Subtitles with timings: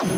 [0.00, 0.16] TBS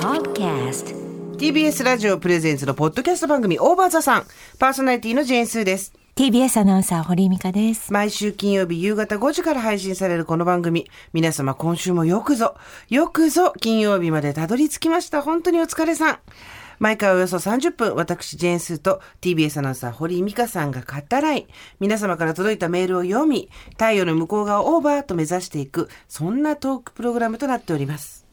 [0.00, 0.96] Podcast
[1.36, 4.26] TBS ラジオプレゼンツのポッドキャスト番組オーバーザさん。
[4.58, 5.92] パーソナリティのジェーンスーです。
[6.16, 7.92] TBS アナウンサー堀井美香です。
[7.92, 10.88] 毎週金曜日夕方5時から配信されるこの番組。
[11.12, 12.56] 皆様今週もよくぞ
[12.88, 15.20] よくぞ金曜日までたどり着きました。
[15.20, 16.18] 本当にお疲れさん
[16.78, 21.46] 毎回およそ30分、私、ジェーンスーと TBS アナウンサー、堀井美香さんが語らい、
[21.80, 28.26] 皆様から届いたメールを読み、太陽の向こう側をオーバーと目指していく、そんなトークプログラムとなっております。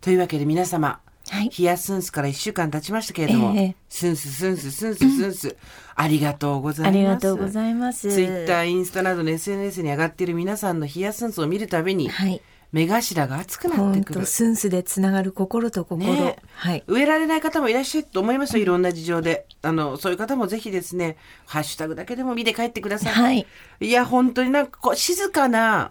[0.00, 1.00] というわけで皆様、
[1.30, 5.56] はいヒヤスンスから1週間経ちましたけれども、ええスンススンススンススンス、
[5.94, 6.96] ありがとうございます。
[6.96, 12.40] ありがとうございますツイッター、インスタなどの SNS に上がっている皆さんのヒヤスンスを見るたびに、はい。
[12.70, 14.26] 目頭が熱くなっ本てくる当。
[14.26, 16.12] スンスでつながる心と心。
[16.12, 16.84] ねえはい。
[16.86, 19.46] 植えられない方もいらっしゃると思いますよ、いろんな事情で。
[19.62, 23.12] あの、そういう方もぜひですね、ハッシュタグだけでも見て帰ってください。
[23.12, 23.46] はい。
[23.80, 25.88] いや、本当になんかこう、静かな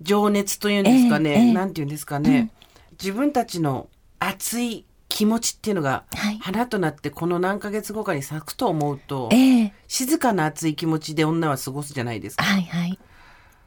[0.00, 2.50] 情熱というんですかね、ええええなんていうんですかね、
[3.00, 12.44] 自分たちの熱い気持ちっていうのが、はい花となってこの何ヶ月後かに咲くと思うと、ええ静かな熱い気持ちで女は過ごすじゃないですか。
[12.44, 12.98] はいはい。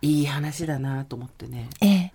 [0.01, 1.69] いい話だなと思ってね。
[1.81, 2.11] ええ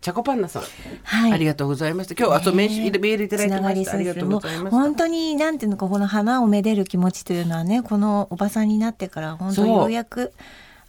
[0.00, 0.62] チャコパンナさん、
[1.04, 1.32] はい。
[1.32, 2.20] ありがとうございました。
[2.20, 3.92] 今日、あとメールメールいただいてました。
[3.92, 4.70] ありがとうございます。
[4.72, 10.32] 本当になんていうのかこの花をめでる気持ちというのはねこのおばさんになってから本当そうようやく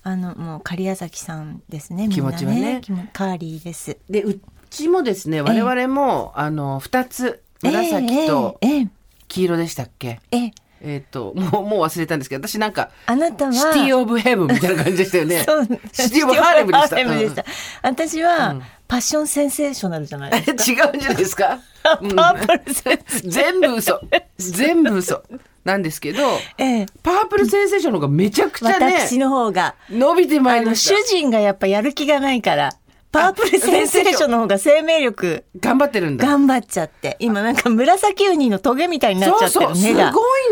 [0.01, 3.97] あのもう狩矢崎さんですね気持ちはね気もカーリーです。
[4.09, 4.39] で、う
[4.71, 8.87] ちもですね、我々も、あの、二つ、紫とええええ
[9.27, 10.19] 黄色でしたっけ？
[10.31, 10.51] ええええ
[10.83, 15.43] えっ、と、もう、もう忘れたんですけど、私なんか、あなたはシティオブヘブンみたいな感じでしたよね。
[15.47, 16.87] そうシティオブハーレムでした。
[16.89, 17.45] ハーレムでした
[17.81, 20.83] 私は、うんパッションセンセーショナルじゃないですか。
[20.85, 21.59] 違うんじゃないですか、
[21.99, 24.01] うんパープルセンセーショ全部嘘。
[24.37, 25.23] 全部嘘。
[25.63, 26.21] なんですけど、
[26.57, 29.75] ええパープルセンセーションの方がめちゃくちゃね、私の方が。
[29.89, 31.07] 伸びてまいりました主。
[31.07, 32.73] 人がやっぱやる気がないから、
[33.13, 36.25] パープルセンセーションの方が生命力頑張ってるんだ。
[36.25, 37.15] 頑張っちゃって。
[37.19, 39.75] 今なんか紫ウニのトゲみたいになっちゃってるそうそう、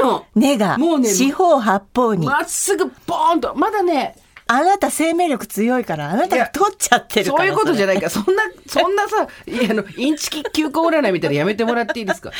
[0.01, 0.25] の。
[0.35, 0.77] 根が。
[0.77, 2.25] もうね四方八方に。
[2.25, 3.55] まっすぐボーンと。
[3.55, 4.15] まだね、
[4.53, 7.45] あなた生命力強いから、あなたが取っちゃってるから。
[7.45, 7.95] そういうことじゃない。
[7.95, 12.31] から、そんな、そんなさ、いや、あの、インチキ休校占いみたいなのやめてもらっていいですか？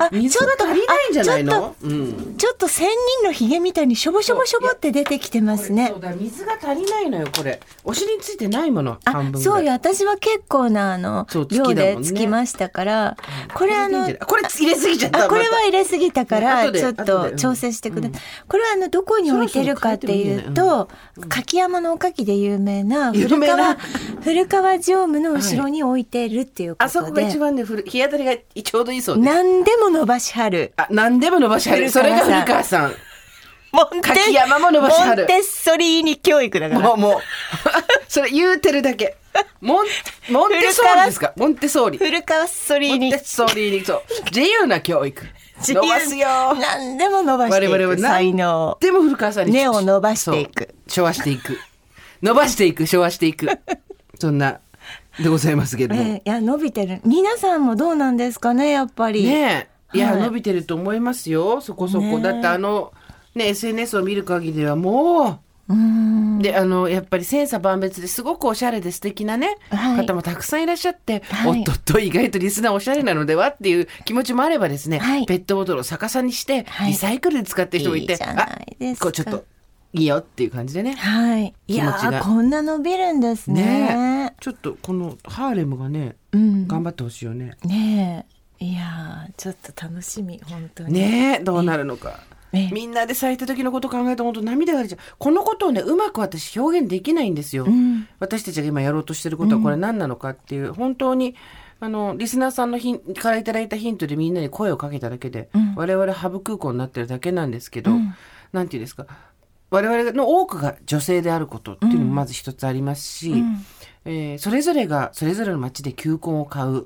[0.00, 2.36] あ水が足りないんじゃないちょっのうん。
[2.36, 2.88] ちょっと千
[3.20, 6.00] 人のヒゲみたいにしょぼしょぼしょぼって出てきてますねそう。
[6.00, 7.60] だ、水が足りないのよ、これ。
[7.84, 9.30] お尻についてないもの、あ。
[9.36, 13.16] そうよ私は結構なあの量でつきましたから、
[13.54, 15.26] これあのこれ入れすぎちゃった。
[15.26, 20.88] あこれは入れすぎたかねらちょっと調整してください、これはあのどこに置いてるかっていうと
[21.52, 23.74] 柿山のおかきで有名な有古川
[24.22, 29.24] 古川常務の後ろに置いてるっていうこあそとで、こが一番ね、日当たりがちょうどいいそうです。
[29.26, 31.90] 何でも伸ばしはるあ、何でも伸ばしはる。
[31.90, 32.94] それが古川さん。
[33.72, 37.20] モンテ柿山も伸ばしはるモンテッソリーニ教育だからもう、もう。
[38.08, 39.16] それ言うてるだけ。
[39.60, 39.86] モン、
[40.30, 41.32] モンテソーリですか？
[41.36, 41.98] モンテソーリ。
[41.98, 44.02] 古川ソリーニモンテソーリに、そう。
[44.30, 45.22] 自由な教育。
[45.72, 46.26] 伸ばすよ。
[46.54, 48.78] 何でも伸ばしていく才能。
[48.80, 49.52] でも古川さんに。
[49.52, 50.74] 根を伸ばしていく。
[50.88, 51.58] 昭和していく。
[52.22, 53.48] 伸ばしていく昭和していく。
[54.18, 54.60] そんな
[55.18, 57.00] でございますけども、ええいや伸びてる。
[57.04, 59.24] 皆さんもどうなんですかねやっぱり。
[59.24, 59.96] ねえ。
[59.96, 60.22] いや、はい。
[60.22, 61.60] 伸びてると思いますよ。
[61.60, 62.20] そこそこ、ねえ。
[62.20, 62.92] だってあの
[63.34, 65.38] ね SNS を見る限りではもう
[66.40, 69.96] であのやっぱり千差万別ですごくおしゃれで素敵なね、はい。
[70.06, 71.60] 方もたくさんいらっしゃって、はい。
[71.60, 75.26] おっとっと意外とリスナーおしゃれなのではっていう気持ちもあればですね、はい。
[75.26, 76.88] ペットボトルを逆さにしてはい。
[76.88, 79.44] リサイクルで使ってる人もいて、いいあこうちょっと
[79.92, 81.54] いいよっていう感じでねはい。
[81.68, 83.62] いやこんな伸びるんですね。
[83.62, 84.34] ねえ。
[84.40, 86.66] ちょっとこのハーレムがね、うん。
[86.66, 87.52] 頑張ってほしいよね。
[87.64, 88.26] ね
[88.60, 88.64] え。
[88.64, 90.92] いやーちょっと楽しみ本当に。
[90.92, 92.20] ねえどうなるのか。
[92.52, 94.98] ええみんなで咲いた時のこと考えると本当涙が出ちゃう。
[95.18, 97.64] このことをねうまく私表現できないんですよ。
[97.66, 98.06] ん。
[98.18, 101.34] 私たちが今やろうとしてることはこれ何なのかっていう、本当に
[101.80, 107.90] あのリスナーさんのヒンからいただいたヒントでみんなに声をかけただけで、我々ハブ空港になってるだけなんですけど、
[108.52, 109.06] なんていうんですか？
[109.70, 113.32] 我々の多くが女性であることっていうのもまず一つありますし、
[114.04, 116.84] えーそれぞれがそれぞれの町で球根を買うっ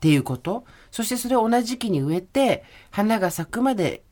[0.00, 4.02] ていうことそしてそれを同じ時期に植えて花が咲くまで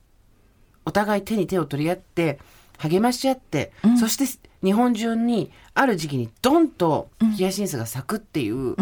[0.84, 2.38] お互い手に手を取り合って
[2.78, 4.24] 励まし合って、そして
[4.62, 8.76] 日本中にある時期にドンとヒヤシンスが咲くっていう、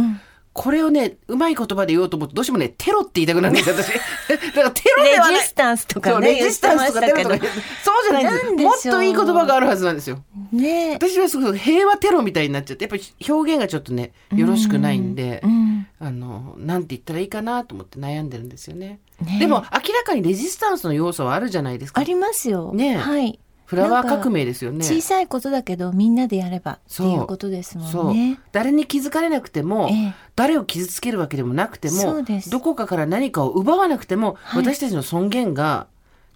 [0.52, 3.88] これをねうまい言葉で言おうと思うとどうしてもねテロって言いたくなるんですよ 私。
[3.88, 5.34] だからテロではない。
[5.34, 7.46] レジスタンスとかねそうレジスタンスとかテロとか
[7.82, 10.22] そうじゃないんですもっといい言葉があるはずなんですよ。
[10.52, 10.90] ね。
[10.90, 15.86] え私はすごい平和テロみたいになっちゃってやっぱり表現がちょっとねよろしくないんで、うん。
[15.98, 19.38] あのなんて言ったらいいかなと思って悩んでるんですよねね。
[19.38, 22.00] でも明らかにレジスタンスの要素はあるじゃないですか。
[22.00, 22.72] ありますよ。
[22.74, 22.96] ねえ。
[22.96, 23.38] はい。
[23.64, 24.84] フラワー革命ですよね。
[24.84, 28.38] 小さいことだけどみんなでやればっていうことですもんね。
[28.52, 30.14] 誰に気づかれなくても、ええ。
[30.36, 34.62] 誰を傷つけるわけでもなくてもどこかから何かを奪わなくても、はい。
[34.62, 35.86] 私たちの尊厳が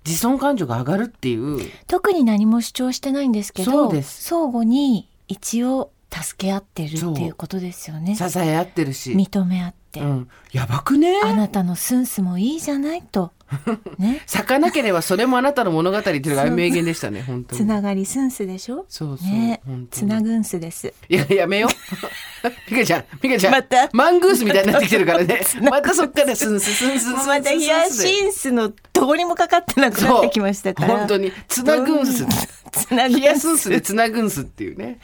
[0.07, 1.71] 自尊感情が上がるっていう。
[1.87, 8.15] 特に何も主張してないんですけど相互に一応助け合ってるっていうことですよね。
[8.15, 11.21] 支え合ってるし、認め合って、うん、やばくね？
[11.25, 13.33] あなたのスンスもいいじゃないと。
[13.99, 14.23] ね。
[14.27, 17.61] 咲かなければそれもあなたの物語っていうのが名言でしたね本当に。
[17.61, 18.87] つながりスンスでしょ？
[18.89, 19.61] そうそう、ね。
[19.91, 20.09] つに。
[20.09, 20.93] なぐんすです。
[21.09, 21.71] いややめよう。
[22.71, 23.53] ミカちゃんミカちゃん。
[23.53, 23.89] また。
[23.93, 25.41] マングースみたいになってきてるからね。
[25.63, 30.99] またそっからスンススンスまたヒヤシンスのどこにもかかってなくなってきましたから。
[30.99, 31.33] 本当に。
[31.49, 32.27] つなぐんす。
[32.73, 34.99] つなぐんヒヤスンスでつなぐんすっていうね。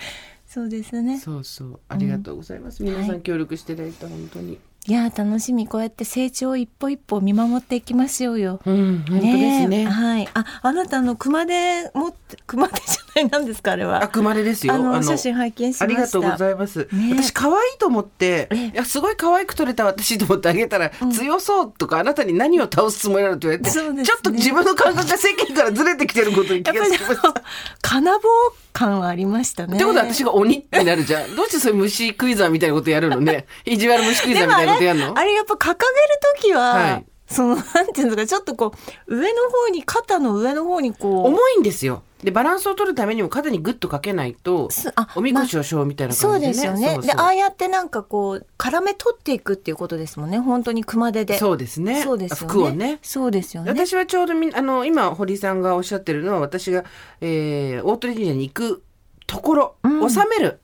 [0.48, 1.18] そうですね。
[1.18, 1.80] そうそう。
[1.88, 4.58] ありがとうございます、皆さん協力していただいた本当に
[4.88, 8.58] いや楽しみこうやって成長を一歩一歩見守っていきましょうよ。
[8.66, 10.28] うん本当ですねえはい。
[10.34, 14.02] ああなたの熊手持って熊手じゃないなんですかあれは。
[14.02, 15.84] あくまれですよあの写真拝見しました。
[15.84, 16.88] ありがとうございます。
[16.90, 27.28] ね私可愛いと思って、ええいやすごい可愛く撮れた私と思ってあげたら、強そうとかあなたに何を倒すつもりなのって言われて、ねちょっと自分の感覚が世間からずれてきてることに気がつきました。
[27.28, 27.32] っ
[27.82, 28.18] 金棒
[28.72, 29.78] 感はありましたね。
[29.78, 31.34] てことは私が鬼になるじゃん。
[31.36, 33.46] どうしてそういう虫クイズみたいなことやるのね。
[33.64, 35.18] 意地悪虫クイズみたいなことやるの？
[35.18, 35.78] あれやっぱ掲げる
[36.40, 38.74] 時は、はいそのなんていうんですかちょっとこ
[39.06, 42.02] う上の方に肩の上の方にこう重いんですよ。
[42.22, 44.68] で、バランスを取るためにも肩にグッとかけないと
[45.16, 46.54] おみこしをしょうみたいなそう感じでね。
[46.54, 46.86] ですよね。
[46.86, 47.06] そうそう。
[47.06, 51.38] でああやってなんかこう絡め取っていくっていうことですもんね本当に熊手で。
[51.38, 52.02] そうですね。
[52.02, 52.52] そうですよね。
[52.52, 52.98] 服をね。
[53.02, 53.70] そうですよね。
[53.70, 56.84] 私はちょうどみあの今堀井さんがおっしゃってるのは私が、
[57.20, 58.82] えー、大鳥神社に行く
[59.26, 60.10] ところ、うん。
[60.10, 60.60] 収める。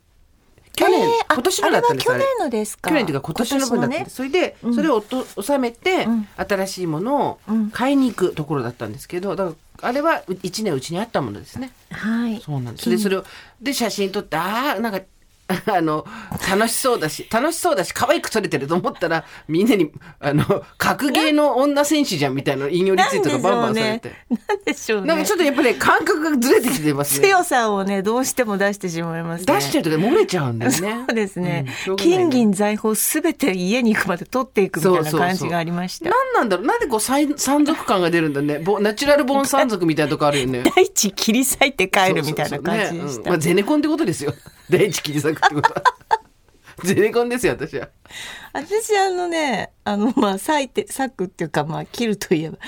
[0.77, 2.91] 去年、えーあ今年のだったんです去年のですか？
[2.91, 4.75] 去年というか今年の分だったんです、それで、うん。
[4.77, 6.29] それをと収めて、うん。
[6.37, 7.71] 新しいものをうん。
[7.71, 11.73] 買いに行くところだったんですけどだからあれは1年うちにあったものですね。
[11.91, 12.41] はい。
[12.41, 12.91] そうなんです。
[12.91, 13.25] でそれを
[13.61, 15.01] で写真撮ってああなんか
[15.67, 16.07] あの
[16.51, 19.91] 楽しそうだし楽しそうだし可愛く撮れてると思ったらみんなに
[20.21, 24.13] あの格ゲーの女戦士じゃんみたいな引用リツイートがバンバンされて。
[24.29, 27.29] なんでしょうねなんかちょっとやっぱり感覚がずれてきてますね。
[27.29, 30.79] 強さをねどうしても出してしまいますね出しちゃうと漏れちゃうんだよね。
[31.09, 36.67] そうですねうん金銀財宝すべて家に行くまで取っていくみたいな感じがありました何なんだろう？
[36.67, 38.59] なんでこう山山賊感が出るんだね？
[38.59, 40.63] ボナチュラルボーン山賊みたいなとこあるよね。
[40.77, 44.35] 大地切り裂いて帰るみたいな感じでそうそうそうねうんしたまあゼネコンってことですよ。
[44.71, 45.75] 第一切り裂くってこと。
[45.75, 45.83] は。
[46.85, 47.89] ゼネコンですよ私は。
[48.53, 52.59] 私あのねあのまあ裂いて裂くっていうかまあ切るといえば。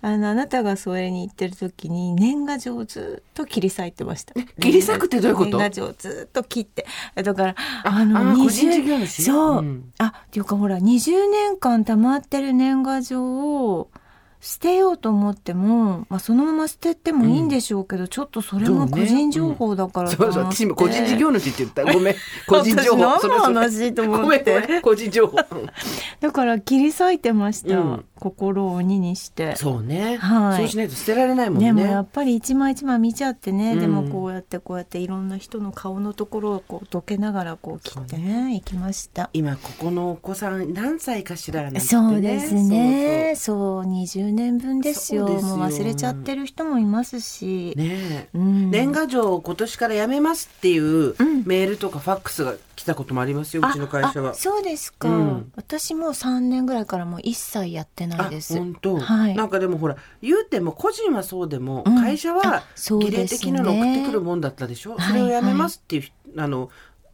[0.00, 4.34] あのあなたがそれに行ってる時に年賀状をずっと切り裂いてました。
[4.60, 5.50] 切り裂くってどういうこと？
[5.50, 6.86] 年賀状をずっと切って。
[7.16, 9.22] だからあのあ20個人事業主？
[9.24, 9.92] そう、うん。
[9.98, 13.90] あっていうかほら20年間溜まってる年賀状を
[14.40, 20.44] 捨てようと思っても、まあ、そのまま捨ててもいいんでしょうけど、うん、ちょっとそれも個人情報だからそうそう。
[20.44, 21.84] 私も個人事業主って言った。
[21.92, 22.14] ごめん。
[22.46, 23.02] 個人情報。
[23.02, 24.80] 私何の話と思って。
[24.80, 25.38] 個人情報。
[26.20, 29.56] だから切り裂いてました、うん、心を鬼にして。
[29.56, 31.66] そうね、はい、そうしないと捨てられないもんね。
[31.66, 39.30] でもやっぱり一枚一枚見ちゃってね、うん、でもこうやってこうやっていろんな人の顔のところをこう溶けながらこう切ってねいきました。
[39.32, 43.34] 今ここのお子さん何歳かしらなんて、ね、そうですね。
[43.34, 43.84] そうそう。
[43.84, 45.26] そう10年分ですよ。
[45.26, 51.14] もう忘れちゃってる人もいますし、ねうん、年賀状を今年からやめますっていう
[51.44, 54.34] メールとかファックスが来たこともありますよ、うん、うちの会社は。
[54.34, 58.56] そうですか、うん、私も3年ぐらいからもう一切やってないです。
[58.58, 62.62] 本当、はい、なんかでもほら言うても個人はそうでも会社は
[63.00, 66.70] 儀礼的なの送ってくるもんだったでしょ、うん、それをやめますっていう、はいはい、あの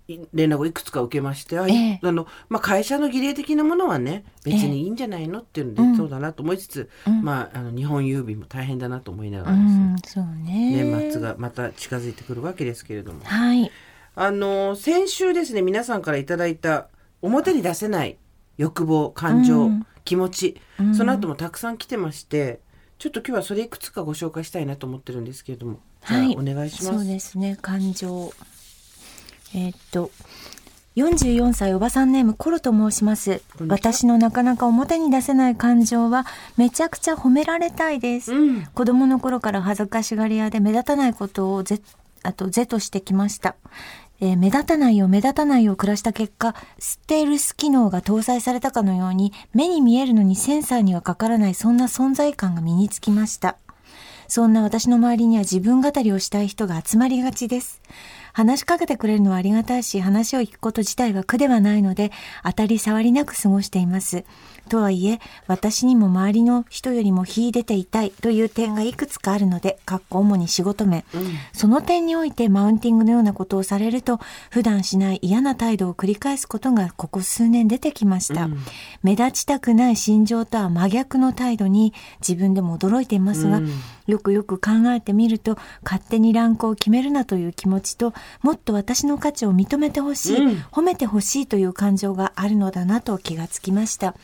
[0.06, 2.00] 連絡をいくつか受けまして、あええ。
[2.02, 5.96] あのまあ、会社の儀礼的なものはね別にいいんじゃないのっていうので、うん。
[5.96, 7.22] そうだなと思いつつ、うん。
[7.22, 10.18] まあ、あの日本郵便も大変だなと思いながうらです。
[10.18, 10.84] ね、うね。
[10.84, 13.20] 年末がまた近づいてくるわけですけれども。
[13.24, 13.70] はい。
[14.16, 16.88] あの先週ですね皆さんからいただいた
[17.20, 18.16] 表に出せない
[18.58, 19.86] 欲望感情、うん。
[20.04, 20.94] 気持ち、うん。
[20.94, 22.60] その後もたくさん来てまして
[22.98, 26.36] ちょっと今日はそれいくつかご紹介したいなと思ってるんですけれどもはい。
[26.36, 26.94] お願いします。
[26.94, 28.32] そうですね感情
[29.54, 30.10] えーっと
[30.96, 33.42] 44歳おばさんネームコロと申します。
[33.66, 36.24] 私のなかなか表に出せない感情は
[36.56, 38.66] めちゃくちゃ褒められたいです、うん。
[38.66, 41.80] 子供の頃から恥ずかしがり屋で目立たないことをぜ
[42.22, 43.56] あと是としてきました、
[44.20, 53.56] えー目立たないよ目立たないよ暮らした結果ステルス機能が搭載されたかのように目に見えるのにセンサーにはかからないそんな存在感が身につきました。
[54.26, 57.82] そんな私の周りには自分語りをしたい人が集まりがちです。
[58.34, 62.10] 話しかけてくれるのはありがたいし、話を聞くこと自体は苦ではないので、
[62.44, 64.24] 当たり障りなく過ごしています。
[64.68, 71.04] とはいえ、私にも周りの人よりも秀でていたいという点がいくつかあるので、かっこ主に仕事面。
[71.52, 78.48] その点においてマウンティングのようなことをされると、普段しない嫌な態度を繰り返すことがここ数年出てきました。
[79.02, 83.60] 目立ちたくない心情とは真逆の態度に自分でも驚いていますが、
[84.06, 90.36] よくよく考えてみると、勝手にランクを決めるなという気持ちと、もっと私の価値を認めてほしい、
[90.70, 94.14] 褒めてほしいという感情があるのだなと気がつきました。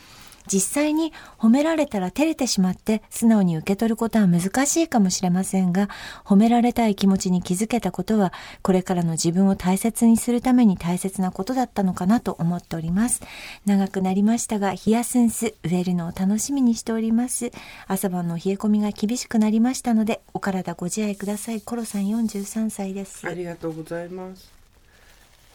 [0.51, 5.87] 実際に褒められたら照れてしまって素直に受け取ることは難しいかもしれませんが、
[6.25, 13.21] 褒められたい気持ちに気づけたことは、これからの自分を大切にするために大切なことだったのかなと思っております。
[13.65, 17.51] 長くなりましたが、ヒヤスンス植えるのを楽しみにしております。
[17.87, 21.61] 朝晩の冷え込みが厳しくなりましたので、お体ご自愛ください。
[21.61, 23.27] コロさん43歳です。
[23.27, 24.51] ありがとうございます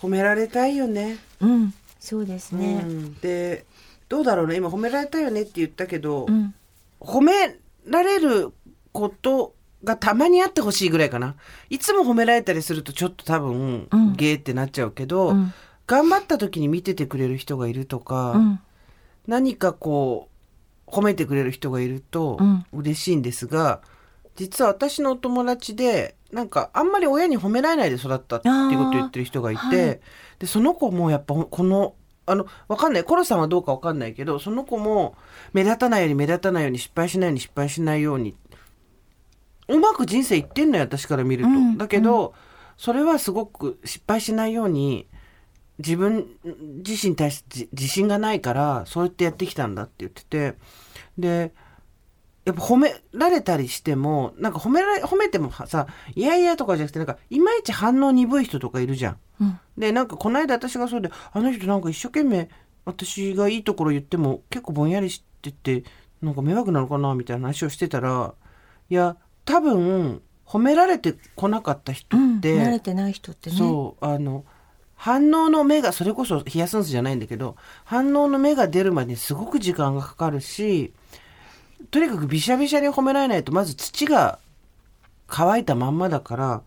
[0.01, 2.75] 褒められたいよねうん、そうですうね。
[2.83, 3.65] ん、で
[4.09, 4.57] どうだろうね。
[4.57, 6.55] 今褒められたいよねって言ったけど、うん、
[7.01, 8.53] 褒められる
[8.93, 11.35] ことがたまにあってほしいぐらいかな。
[11.71, 14.13] いつも褒められたりするとちょっと多分、うん。
[14.15, 15.53] ゲーってなっちゃうけど、うん。
[15.87, 18.61] 頑張った時に見ててくれる人がいるとか、うん、
[19.27, 20.29] 何かこ
[20.87, 22.65] う褒めてくれる人がいるとうん。
[22.73, 23.81] 嬉しいんですが、
[24.35, 30.01] 実は私のお友達でなんかあんまり親に褒められないで育ったっていうことを言ってる人がいて、はい。
[30.39, 31.95] でその子もやっぱこの
[32.27, 33.05] あのわかんない。
[33.05, 35.17] コロさんはどうかわかんないけどその子も
[35.53, 38.37] 目立たないように目立たないように失敗しないように失敗しないように
[39.69, 41.51] うまく人生いってんのよ私から見ると。
[41.51, 41.79] うん。
[41.79, 42.35] だけど、
[42.77, 45.07] それはすごく失敗しないように
[45.79, 46.27] 自分
[46.87, 50.55] 自身に対してじ自信がないからそうやってやってきたんだって言ってて。
[51.19, 51.53] で
[52.47, 59.17] やっぱ褒められたりしてもなんか褒められ褒めてもさいやいやとかじゃなくてなんかいまいち反応鈍い人とかいるじゃん。
[59.41, 62.49] うん、でなんかこの間私がそうであの人なんか一生懸命
[62.85, 65.83] 私がいいところ言っても結構ぼんやりしてて
[66.23, 68.33] なんか迷惑なのかなみたいな話をしてたら
[68.89, 73.57] いや多分褒められてこなかった人うん、って、慣れてない人ってね。
[73.57, 74.45] そうあの
[74.95, 80.95] 反応の目がそれこそヒヤスンスじゃないんだけど反応の目が出るまですごく時間がかかるし
[81.91, 84.39] とにかくびしゃびしゃに褒められないとまず土が
[85.27, 86.63] 乾いたまんまだから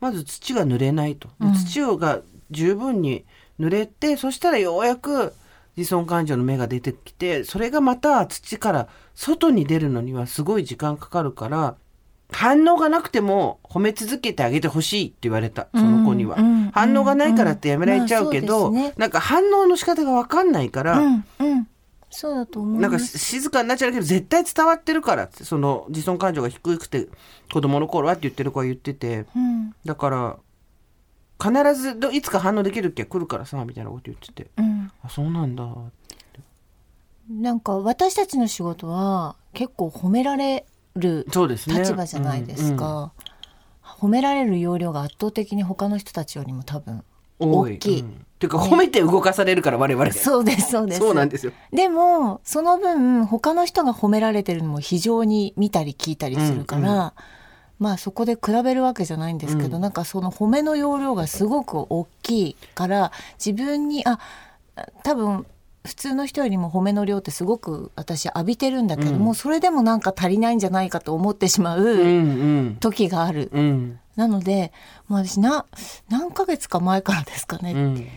[0.00, 1.54] まず土が濡れないと、でうん。
[1.54, 3.24] 土が十分に
[3.58, 5.32] 濡れてそしたらようやく
[5.76, 11.76] 自尊感情の芽が出てきてそれがまた土から外に出るのにはすごい時間かかるから
[12.30, 16.44] 反応がなくても褒め続けてあげてほしいって言われたその子には、うん。
[16.44, 16.70] うん。
[16.70, 18.74] 反応がないからってやめられちゃうけど、うん。
[18.74, 19.10] まあねなん。
[19.10, 20.50] か反応の仕方が分かん。
[20.50, 21.68] ないから、うん、うん、
[22.14, 22.98] そうだと思いなんか。
[22.98, 27.08] 静かになっちゃうけど絶対伝わってるからってその自尊感情が低くて
[27.52, 30.36] 子供の頃はって言ってる子は言っててうん、だから
[31.42, 34.50] 必ずどいつか反応できる時は来るからさみたいなこと言ってて。
[34.56, 35.68] うん、あそうなんだ
[37.28, 43.12] なんか私たちの仕事は結構褒められる立場じゃないですか。
[43.82, 47.02] 褒められる容量が圧倒的に他の人たちよりも多分
[47.38, 48.00] 大きい。
[48.00, 48.08] うん。
[48.08, 50.98] っていうか褒めて動かされるから我々そうですそうです。
[50.98, 51.52] そうなんですよ。
[51.72, 57.12] でもその分他の人が褒められてるのも非常に見たり聞いたりするから、うん。
[57.78, 59.82] まあそこで比べるわけじゃないんですけど、うん。
[59.82, 63.12] なんかその褒めの容量がすごく大きいから
[63.44, 64.18] 自分にあ
[65.04, 65.46] 多分
[65.86, 72.00] 普通の人よりも褒めの量ってすごく私浴びてるんだけども、うんそれでもなんか足りないんじゃないかと思ってしまうんうう
[72.70, 72.76] ん。
[72.80, 73.50] 時がある。
[73.52, 74.00] うん。
[74.16, 74.72] なので
[75.08, 75.66] もう私な
[76.08, 78.08] 何ヶ月か前からですかね、うん。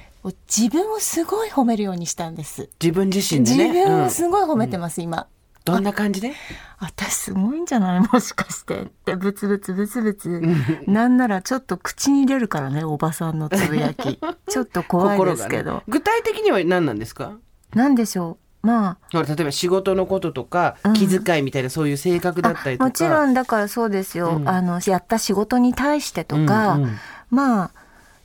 [0.48, 2.70] 自分をすごい褒めるようにしたんです。
[2.82, 3.66] 自分自身ね。
[3.66, 5.28] うん分をすごい褒めてます、今。
[5.66, 6.32] どんな感じで？
[6.80, 8.00] 私すごいんじゃない？
[8.14, 8.84] もしかして。
[8.84, 10.42] ってブツブツブツブツ。
[10.88, 14.18] なんならちょっと口に入れるからねおばさんのつぶやき。
[14.48, 17.34] ちょっと怖いですけど、ね、具体的には何なんですか？
[17.74, 18.68] なんでしょう？
[18.68, 20.94] まほら例えば仕事のこととか、うん。
[20.94, 22.86] 気遣いみたいなそういう性格だったりとか。
[22.86, 24.50] あもちろんだからそうですよ、うん。
[24.50, 26.98] あのやった仕事に対してとか、うんうん。
[27.30, 27.72] まあ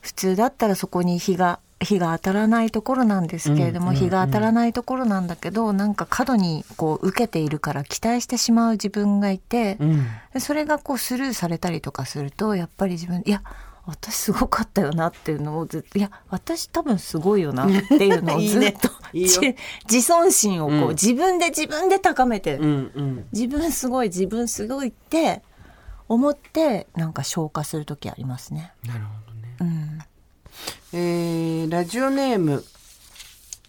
[0.01, 10.07] 普通だったらそこに日が日が当たらないところなんですけれども、うんうんうん日が当たらないところなんだけどなんか過度にこう受けているから期待してしまう自分がいて、うん。
[10.33, 13.43] でそれがこうスルーされたりとかするとやっぱり自分いや
[13.85, 19.57] 私すごかったよなっていうのをずっといや私多分すごいよなっていうのをずっと いいよじ
[19.91, 25.43] 自尊心をこう、うん自分で自分で高めて、うんうん自分すごい自分すごいって
[26.09, 28.73] 思ってなんか消化する時ありますね。
[28.87, 29.99] なるほどねうん、
[30.93, 32.65] えーラジオネーム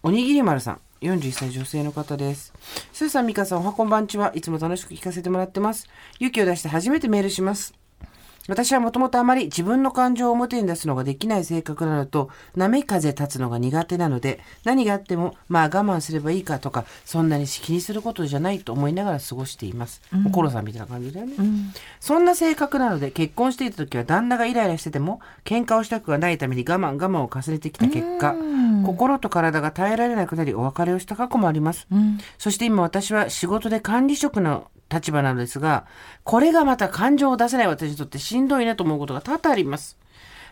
[0.03, 2.53] おにぎり丸さん41歳女性の方です。
[2.93, 4.32] スーさん、ミカさん、おはこんばんちは。
[4.36, 5.88] いつも楽しく聞かせてもらってます。
[6.20, 7.74] 勇気を出して初めてメールします。
[8.48, 20.02] 私はもともとあまり自分の感情を表に出すのができない性格なのと、波風立つのが苦手なので、何があっても、まあ我慢すればいいかとか、そんなに気にすることじゃないと思いながら過ごしています。
[20.14, 28.36] うん、コロさんみたいな感じだよね、うん、そんな性格なので、結婚していた時は旦那がイライラしてても、喧嘩をしたくはないために我慢我慢を重ねてきた結果、
[28.86, 31.88] 心と体が耐えられなくなりお別れをした過去もあります。
[31.92, 35.86] うん、そして今私は仕事で管理職の立場なのですが、
[36.24, 39.98] これがまた感情を出せない私にとってしんどいなと思うことが多々あります。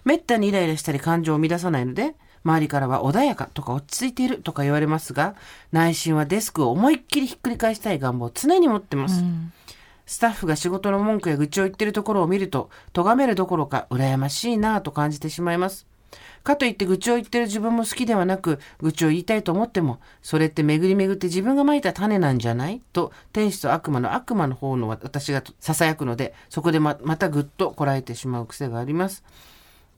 [0.03, 5.35] めったにイライラしたり感情を乱さないので、周りからは穏やかとか落ち着いているとか言われますが、
[5.71, 9.21] 内心はデスクを思いっきりひっくり返したい願望を常に持ってます。
[9.21, 9.53] うん、
[10.05, 15.90] スタッフが仕事の文句や愚痴を言ってるところを見ると、咎めるどころか羨ましいなぁと感じてしまいます。
[16.43, 22.81] かといって愚痴を言ってる自分も好きではなく、愚痴を言いたいと思っても、それって巡り巡って自分が蒔いた種なんじゃない？
[22.93, 29.23] と、天使と悪魔の悪魔の方の私が囁くので、そこでままたぐっとこらえてしまう癖があります。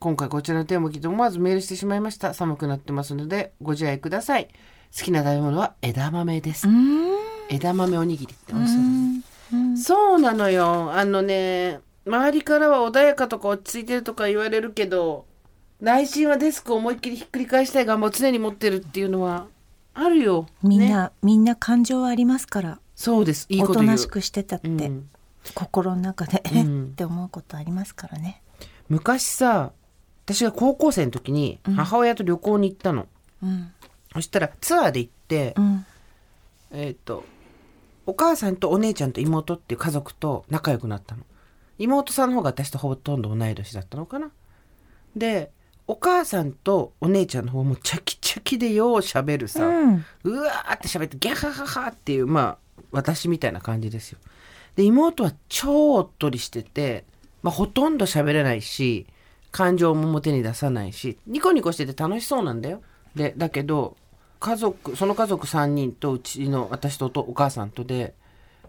[0.00, 2.34] 今回こちらのテーマを聞いて思わずメールしてしまいました。
[2.34, 4.48] 寒くなってますので、ご自愛ください。
[4.96, 6.68] 好きな食べ物は枝豆です。
[7.48, 8.82] 枝豆おにぎりって美味しそう
[9.72, 9.84] です。
[9.84, 10.92] そうなのよ。
[10.92, 15.26] あのね、周りからは穏やかとか落ち着いてるとか言われるけど、
[15.84, 19.48] 内心はデスクを思いっきりひっくり返したい願望を常に持ってるっていうのは
[19.92, 20.46] あるよ。
[20.62, 22.80] みんな、ね、みんな感情はありますから。
[22.96, 23.44] そうです。
[23.50, 25.10] いいことおとなしくしてたって、うん、
[25.54, 28.40] 心の中で、うん、 って思うことありますからね。
[28.88, 29.72] 昔さ、
[30.24, 33.06] 私が高校生の時に母親と旅行に行ったの。
[33.42, 33.70] うん、
[34.14, 35.54] そしたらツアーで行って、
[36.70, 37.24] えっ、ー、と、
[38.06, 41.24] お母さんとお姉ちゃんと妹っていう家族と仲良くなったの。
[41.78, 44.30] 妹さんの方が私とほとんど同い年だったのかな。
[45.14, 45.50] で、
[45.86, 54.18] お母さんとお姉ちゃんの方もチャキチャキでよう喋るさ、うん、うわーって喋ってギャハハハっていうまあ私みたいな感じですよ。
[54.76, 57.04] で妹は超おっとりしてて、
[57.42, 59.06] まあ、ほとんど喋れないし
[59.52, 62.82] 感情も表に出さないしニコニコしてて楽しそうなんだよ。
[63.14, 63.96] でだけど
[64.40, 68.14] 家族その家族3人とうちの私とお母さんとで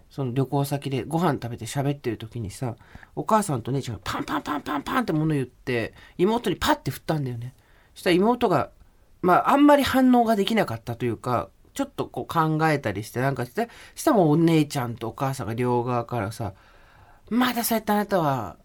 [0.09, 2.75] その旅行先でご飯食べて喋ってる時にさ
[3.15, 7.53] お母さんと姉ちゃんがパンパンパンパンパンって物言って妹にパッて振ったんだよね。
[7.93, 8.71] そしたら妹が
[9.21, 16.53] まああんまり反応ができなかったというかちょっとこう考えたりしてなんかしてしたらもうお姉ちゃんとお母さんが両側からさ
[17.29, 18.57] 「まだそうやってあなたは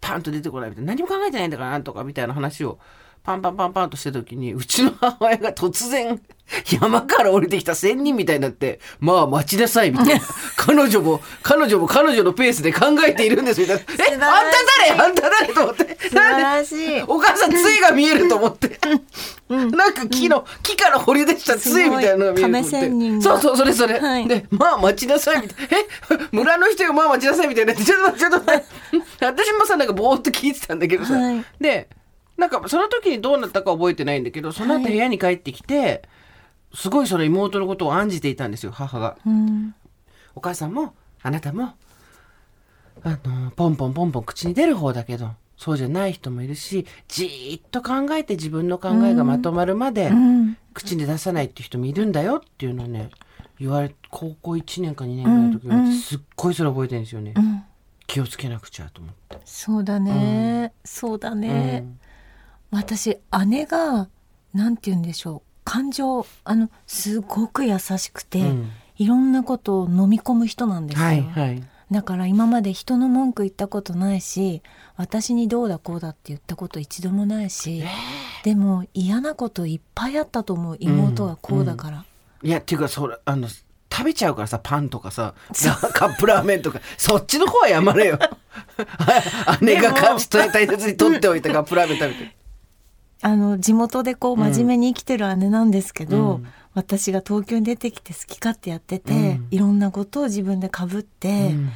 [0.00, 2.78] パンと出てこない」みたいな何も考えてないんだからなんとかみたいな話を
[3.24, 6.20] パンパンパンパンとした時に、うちの母親が突然、
[6.68, 10.20] 山から降りてきた仙人みたいになって、まあ待ちなさいみたいな。
[10.56, 13.82] 彼女も、彼女も彼女のペースで考えているんですみたいな。
[14.10, 14.26] え、あんた
[14.88, 15.00] 誰？
[15.00, 15.54] あんた誰？
[15.54, 15.96] と思って。
[16.00, 17.02] 素晴らしい。
[17.06, 18.78] お母さん、杖が見えると思って。
[19.48, 23.22] なんか木の、木から掘り出した杖みたいなのが見えると思って。
[23.22, 24.00] そうそう、それそれ。
[24.00, 25.78] はい、で、まあ待ちなさいみたいな。
[25.78, 27.74] え、村の人がまあ待ちなさいみたいな。
[27.74, 28.66] ちょっと待って、ちょっと待って。
[29.24, 31.14] 私もさ、なんかぼーっと聞いてたんだけどさ。
[31.14, 31.88] はい、で、
[32.36, 36.02] なんかその時にどうなったか覚えてないんだけどその後部屋に帰ってきて、はい、
[36.74, 39.74] すごいその妹のことを案じていたんですよ母が、うん、
[40.34, 41.74] お母さんもあなたも
[43.04, 50.10] あのポンポンポンポン口に出る方だけどそうじゃない人もいるしじーっと考えて自分の考えがまとまるまで、
[50.74, 53.10] 口に出さないっていう人もいるんだよっていうのをね
[53.60, 57.62] 言われ高校1年か2年ぐらいの時にすっごいそれ覚えてるんですよね、うん、
[58.08, 59.38] 気をつけなくちゃと思って。
[59.44, 61.98] そうだね、うん、そうだね、うん
[62.72, 64.08] 私姉が
[64.52, 65.52] なんて言うんでしょう。
[65.64, 74.62] 感情あのすごく優しくて、うん、いろんなことを飲み込む人なんですよ、はいはい、だから今まで人の文句言ったことないし
[74.96, 82.04] 私にどうだこうだって言ったこと一度もないし、えー、でも嫌なこといっぱいあったと思う妹がこうだから、うん
[82.42, 85.34] うん、いやっていうかそれあの食べちゃうからさパンとかさ
[85.92, 88.18] カップラーメンとかそっちの方はやまれよ。
[89.60, 92.41] 姉が大切に取っておいたカップラーメン食べて
[93.22, 101.70] あの地元でこう真面目に生きてる姉なんですけど、うん、私が東京に出てきて好き勝手やってて、うん、いろんなことを自分でかぶって、うん、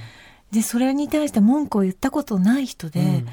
[0.50, 3.26] でそれに対して文句を言ったことない人で、うん、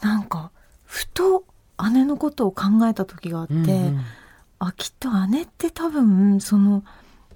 [0.00, 0.50] なんか
[0.84, 1.44] ふと
[1.92, 4.00] 姉のことを考えた時があって、うんうん、
[4.58, 6.82] あきっと姉って多分その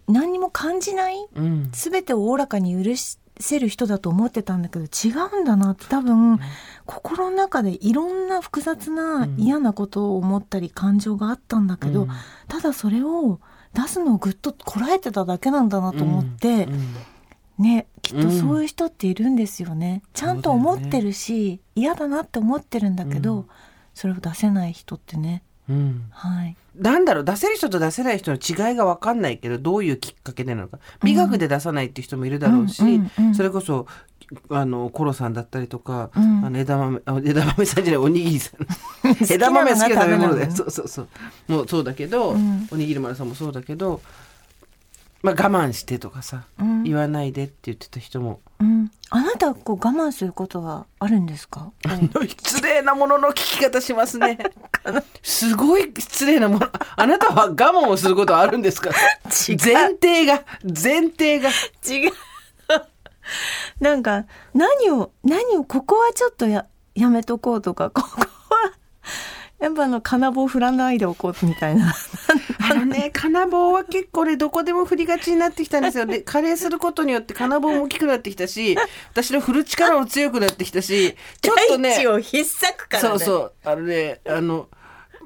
[0.08, 6.38] 何にも感じない、うん、全てをおおらかに許しせる人だと思ってたんだけど違うんだなって多分、
[6.87, 12.07] 心の中でいろんな複雑な嫌なことを思ったり感情があったんだけど、
[12.49, 13.40] ただそれを
[13.73, 16.68] 出すのをぐっとこらえてただけなんだなと思って、
[17.59, 20.03] ねきっとそういう人っているんですよね。
[20.12, 23.47] ちゃんと思ってるし、嫌だなって思ってるんだけど、
[23.94, 26.05] それを出せない人ってねうん。
[26.11, 26.57] はい。
[26.77, 30.79] なんだろう出せる人と出せない人の違いが分かんないけどどういうきっかけでなのか。
[31.03, 33.87] 美学で出さないっていう人もいるだろうし、うんうんうんそれこそ
[34.48, 36.44] あのコロさんだったりとか、うん。
[36.44, 39.33] あの枝豆あ枝豆さんじゃないおにぎりさん。
[39.33, 40.50] 枝 豆好きな食べ物だよ。
[40.50, 41.09] そうそうそう。
[41.48, 42.68] もうそうだけど、うん。
[42.70, 44.00] おにぎり丸さんもそうだけど、
[45.22, 46.83] まあ、我慢してとかさ、うん。
[46.85, 48.90] 言わないでって言ってた人もうん。
[49.11, 51.70] あなたこう我慢することはあるんですか？
[52.42, 54.38] 失礼なものの聞き方しますね。
[55.22, 56.68] すごい失礼なもの。
[56.96, 58.90] あなたは我慢をすることはあるんですか？
[59.24, 59.57] 前
[59.90, 61.50] 提が、前提が。
[61.87, 62.12] 違う。
[63.81, 68.27] なんか何を何をここはちょっとややめとこうとかここは
[69.60, 71.94] やっぱあの金棒振らないでおこうみたいな。
[72.70, 76.06] あのね、金棒は結構ね、どこでも振りがちになってきたんですよ。
[76.06, 78.76] で、加齢することによって金棒も大きくなってきたし、
[79.12, 84.68] 私の振る力も強くなってきたし、ちょっとね、を引っ裂くそうそう、あのね、あの、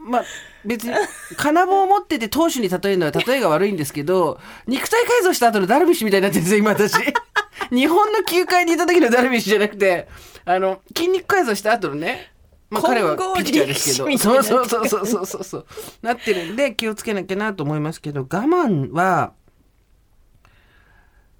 [0.04, 0.24] まあ、
[0.64, 0.94] 別に、
[1.36, 6.94] 金棒を持ってて投手に例えるのは例えが悪いんですけど、肉体改造した後のダルビッシュみたいになってるんですよ、今私。
[7.70, 10.08] 日本の球界にいた時のダルビッシュじゃなくて、
[10.44, 12.32] あの、筋肉改造した後のね、
[12.70, 15.66] まあ彼はピッチャーですけど、そうそうそうそうそうそう、
[16.02, 19.32] なってるんで気をつけなきゃなと思いますけど、我慢は、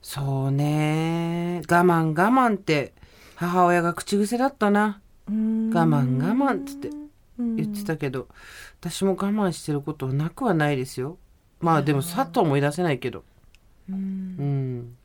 [0.01, 2.95] そうね、我慢我慢って
[3.37, 5.01] 母親が口癖だったな。
[5.29, 6.91] 我慢我慢っつって
[7.38, 8.29] 言ってたけど、
[8.81, 11.19] 私も我慢してることなくはないですよ。
[11.61, 13.25] まあでもさっと思い出せないけど。
[13.91, 14.97] うん。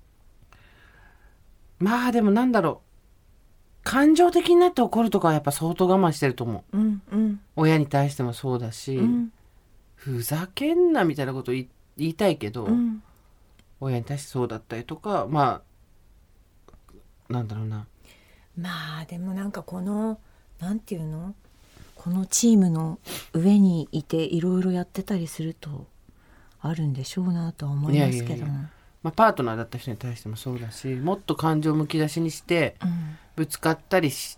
[1.80, 2.93] まあでもなんだろう
[3.84, 6.78] 感情的になって怒るとかはやっぱ相当我慢してると思う。
[6.78, 7.40] うんうん。
[7.56, 9.32] 親に対してもそうだし、うん。
[9.96, 11.68] ふざけんなみたいなこと言
[11.98, 13.04] いたいけど、うん。
[13.82, 15.62] 親に対してそうだったりとかま
[17.30, 17.86] あなんだろうな。
[18.58, 20.20] まあでもなんかこの
[20.60, 21.36] なんていうの？
[21.96, 23.00] このチームの
[23.34, 25.88] 上にいていろいろやってたりすると
[26.62, 28.28] あるんでしょうなとは思いますけども。
[28.28, 28.70] いやいやいや
[29.04, 33.18] まあ、パートナーだった人に対してもそうだしもっと感情むき出しにしてうん。
[33.36, 34.38] ぶつかったりし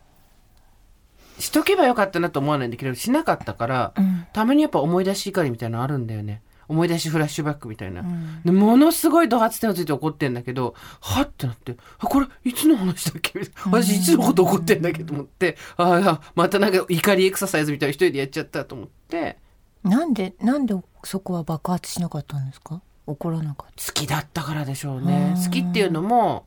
[1.37, 4.25] しとけばよかったなと思わないんだけどしなかったから、うん。
[4.33, 6.41] たまにやっぱ思い出し怒りみたいなのあるんだよね。
[6.67, 8.41] 思い出しフラッシュバックみたいな、ん。
[8.43, 13.39] でものすごい怒発点をついて怒ってんだけどはってなってあこれいつの話だっけ？
[13.69, 19.37] 私いつのこと怒ってんだっけと思ってああまたなんか怒りエクササイズみたいな一人でやっちゃったと思って。
[19.83, 20.73] なんでなんで
[21.03, 22.81] そこは爆発しなかったんですか？
[23.07, 25.33] 怒らなかっ好きだったからでしょうね。
[25.35, 26.45] うん好きっていうのも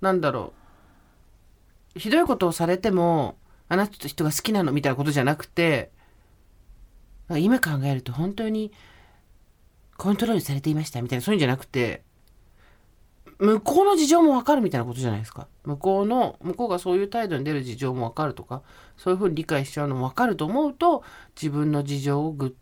[0.00, 0.52] なんだろ
[1.96, 1.98] う。
[1.98, 3.36] ひどいことをされても
[3.68, 5.90] あなたと人が好きなのみたいなことじゃなくて
[7.30, 8.72] 今考えると本当に
[9.96, 12.02] コントロールされていましたみたいなそういうんじゃなくて
[13.38, 15.46] 向こうの事情もわかるみたいなことじゃないですか。
[15.64, 18.62] 向こうの向こうがそういう態度に出る事情もわかるとか
[18.96, 21.04] そういうふうに理解しちゃうのもわかると思うと
[21.40, 22.52] 自分の事情をぐっ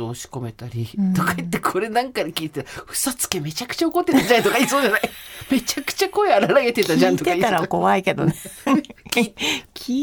[0.00, 1.14] と押し込めたり、うん。
[1.14, 5.00] とか言ってこれなんかで聞いて嘘つけめちゃくちゃ怒ってたじゃんとか言いそうじゃない。
[5.50, 8.34] めちゃくちゃ声荒らげてたじゃんとか言いそう怖いけどね。
[9.12, 9.34] 聞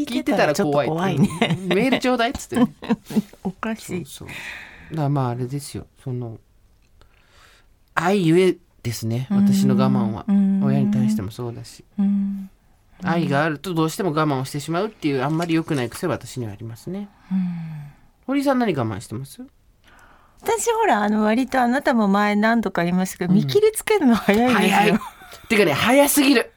[0.06, 1.28] 聞いてたら怖いね。
[1.60, 2.74] うんメールちょうだいっつってね。
[3.42, 4.34] おかしそうそ
[4.92, 4.96] う。
[4.96, 5.86] だまああれですよ。
[6.04, 6.38] その
[7.94, 9.26] 愛ゆえですね。
[9.30, 10.24] 私の我慢は。
[10.28, 10.62] うん。
[10.62, 11.84] 親に対してもそうだし。
[11.98, 12.50] うん。
[13.02, 17.08] 愛があるとどうしても我慢をしてしまうっていうあんまり良くない癖は私にはありますね。
[18.26, 19.42] 堀井さん何我慢してます？
[20.42, 24.98] 私ほらあの割とあなたも前何度か言いましたけど、見切りつけるの早いんですよ、早い。
[25.48, 26.52] てかね早すぎる。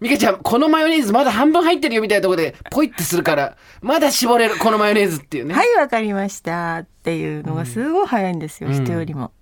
[0.00, 6.78] ミカちゃんこのマヨネーズまだ半分入ってるよみたいなところでポイってするからまだ絞れるこのマヨネーズっていうね、はいわかりました。
[6.78, 8.74] っていうのがすごい早いんですよ、うん。
[8.74, 9.32] 人よりも。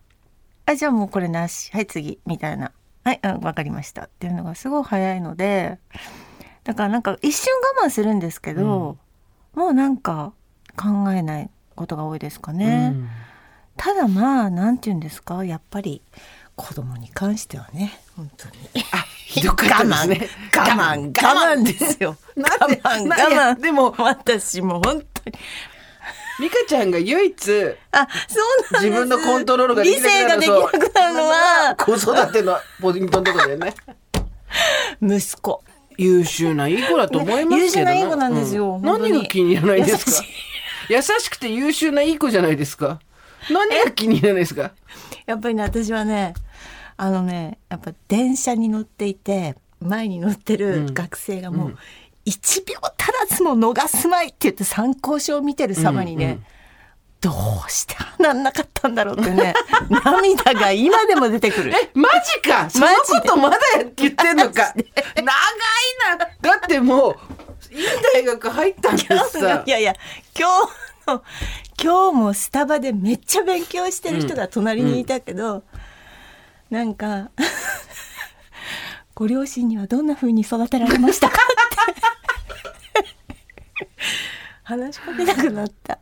[0.67, 1.71] あじゃあもうこれなし。
[1.73, 2.21] はい次。
[2.27, 2.73] みたいな。
[3.05, 4.05] はいあわかりました。
[4.05, 5.79] っていうのがすごい早いので
[6.63, 8.97] だからなんか一瞬我慢するんですけど、
[9.55, 10.33] もうなんか
[10.77, 13.09] 考えないことが多いですかね、うん
[13.77, 15.45] ただまあなんて言うんですか？
[15.45, 16.01] やっぱり
[16.57, 18.55] 子供に関してはね本当に。
[18.93, 20.29] あ ひどかったですね。
[20.57, 21.07] 我慢。
[21.09, 21.11] 我
[21.57, 21.63] 慢。
[21.65, 22.17] ですよ。
[22.37, 23.09] 我慢。
[23.09, 23.61] 我慢。
[23.61, 25.37] でも私も本当に
[26.41, 27.35] ミカちゃんが唯一
[27.93, 28.91] あそうなんです。
[28.91, 31.77] 自分のコントロールができ理性ができなくなるのは。
[31.77, 33.75] 子育てのポイントのところだよね。
[35.03, 35.63] 息子。
[35.97, 38.83] 優秀ないい子だと思いますけど優秀ないい子なんですようん。
[38.83, 40.27] 何が気に入らないんですか？
[40.89, 42.99] 優優しくて優秀ないい子じゃないですか
[43.51, 44.73] 何が気に入らないですか？
[45.27, 46.35] やっぱりね私はね
[46.97, 51.77] あのねやっぱ電車に乗っていて前に乗ってる学生がもう
[52.27, 56.45] 1秒足らずも逃すまいって言って参考書を見てる様にね、うんうん。
[57.21, 57.31] ど
[57.67, 59.55] うしてあんなかったんだろうってね
[60.05, 61.71] 涙が今でも出てくる。
[61.73, 62.09] えマ
[62.43, 62.69] ジか？
[62.71, 63.57] そのことまだ
[63.97, 64.73] 言ってんのか？
[64.75, 64.85] 長い
[65.25, 66.17] な。
[66.41, 69.63] だってもういい大学入ったんですさ。
[69.67, 69.95] いやいや
[70.39, 70.49] 今
[71.07, 71.23] 日の
[71.81, 75.65] 今日もスタバでめっちゃ勉強してる人が隣にいたけど、
[76.71, 77.31] なんか
[79.15, 81.45] ご両親にはどんな風に育てられましたかって。
[84.65, 85.99] 話しかけなくなった。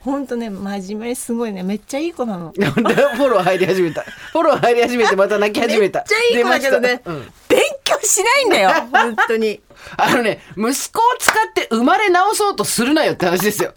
[0.00, 1.62] ほんとね真面目すごいね。
[1.62, 2.52] めっちゃいい子なの。
[2.56, 4.02] フォロー入り始めた。
[4.02, 6.00] フォロー入り始めてまた泣き始めた。
[6.00, 7.32] めっちゃいい子だけどね、うん。
[7.48, 9.60] 勉強しないんだよ本当に。
[9.96, 13.74] あのね、息子を使って生まれ直そうとするなよって話ですよ。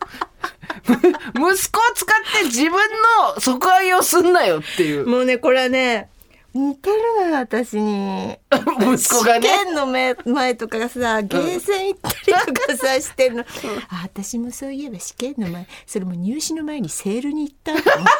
[1.34, 5.08] む 息子を使って自分の底上げをすんなよっていう。
[5.08, 6.10] もうねこれはね
[6.54, 8.38] 似てるのよ私に
[8.82, 9.48] 息子がね。
[9.48, 13.46] 試験の前前とかがさゲーセン行ったりとかさしてんの、
[13.90, 18.12] あ私もそういえば試験の前それも入試の前にセールに行ったと思って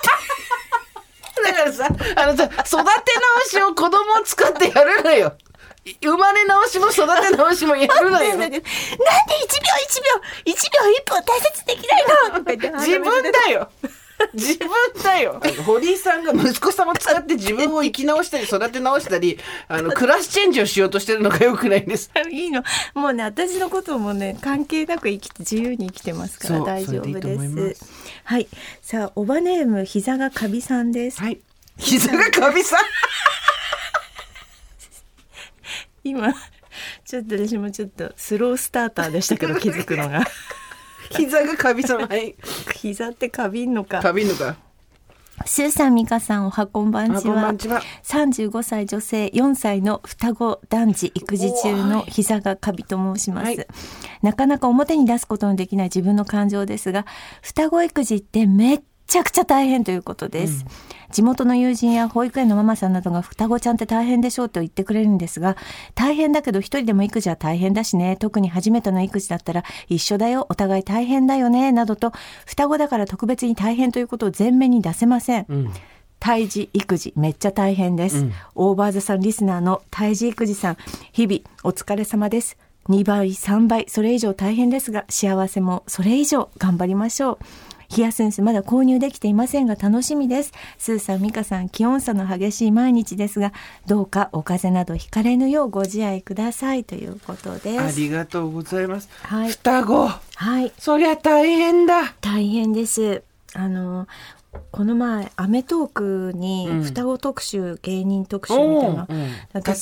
[1.42, 2.84] だからさ、あのさ、育て直
[3.48, 5.36] しを子供を使ってやるなよ。
[6.02, 6.98] 生まれ直しも育
[7.30, 8.38] て直しもやる なよ。
[8.38, 8.64] なんで1秒1
[10.46, 12.06] 秒1秒1分を大切にできない
[12.72, 12.80] の？
[12.86, 13.70] 自分だよ。
[14.36, 14.70] 自分
[15.04, 15.42] だよ。
[15.66, 22.12] 堀井さんが息子さんを使って自分を生き直したり育て直したり、あの、クラスチェンジをしようとしてるのが良くないんです。
[22.30, 22.64] いいの
[22.94, 27.76] もうね私のこともね関係なく生きて自由に生きてますから大丈夫でいいい
[28.24, 28.48] はい
[28.84, 31.40] さあおばネーム膝がカビさんです、はい。
[31.80, 32.80] 膝がカビさん？
[36.04, 36.34] 今
[37.06, 40.24] ちょっと私もちょっとスロースターターでしたけど 気づくのが
[41.12, 42.08] 膝がカビさん。
[42.08, 42.36] はい。
[42.76, 44.56] 膝ってカビんのかカビんのか。
[45.46, 47.58] スーさん、ミカさん、おはこんばんあちはこんばん。
[47.58, 47.82] ちは。
[48.04, 53.68] 35歳女性4歳の双子男児育児中の膝がカビと申します、はい
[54.22, 57.08] なかなか表に出すことのできない自分の感情ですが
[57.42, 58.82] 双子育児ってめっ
[59.12, 60.66] ちゃくちゃ大変ということです、
[61.12, 65.58] 地元の友人や保育園のママさんなどが双子ちゃんって大変でしょうと言ってくれるんですが
[65.96, 68.16] 大変だけど一人でも育児は大変だしね。
[68.16, 70.48] 特に初めての育児だったら一緒だよ。
[70.48, 71.74] お互い大変だよね。
[71.74, 72.14] などと
[72.46, 75.74] 双子だから特別に大変ということを前面に出せません、うん。
[76.22, 78.34] 胎児育児めっちゃ大変です、うん。
[78.56, 80.78] オーバーザさんリスナーの胎児育児さん
[81.12, 82.58] 日々お疲れ様です。
[82.88, 87.38] 2倍3倍それ以上大変ですが幸せもそれ以上頑張りましょう
[87.92, 93.52] ヒヤセンスまだ購入できていませんが楽しみですスーさんミカさん気温差の激しい毎日ですが
[93.86, 99.10] どうかお風邪などひかれぬようご自愛くださいということですありがとうございます。
[99.24, 100.08] はい双子。
[100.08, 102.14] はいそりゃ大変だ。
[102.22, 103.24] 大変です
[103.54, 104.08] あの
[104.72, 106.84] この前『アメトーク』にうん。
[106.84, 109.08] 双子特集、芸人特集みたいな、
[109.62, 109.76] か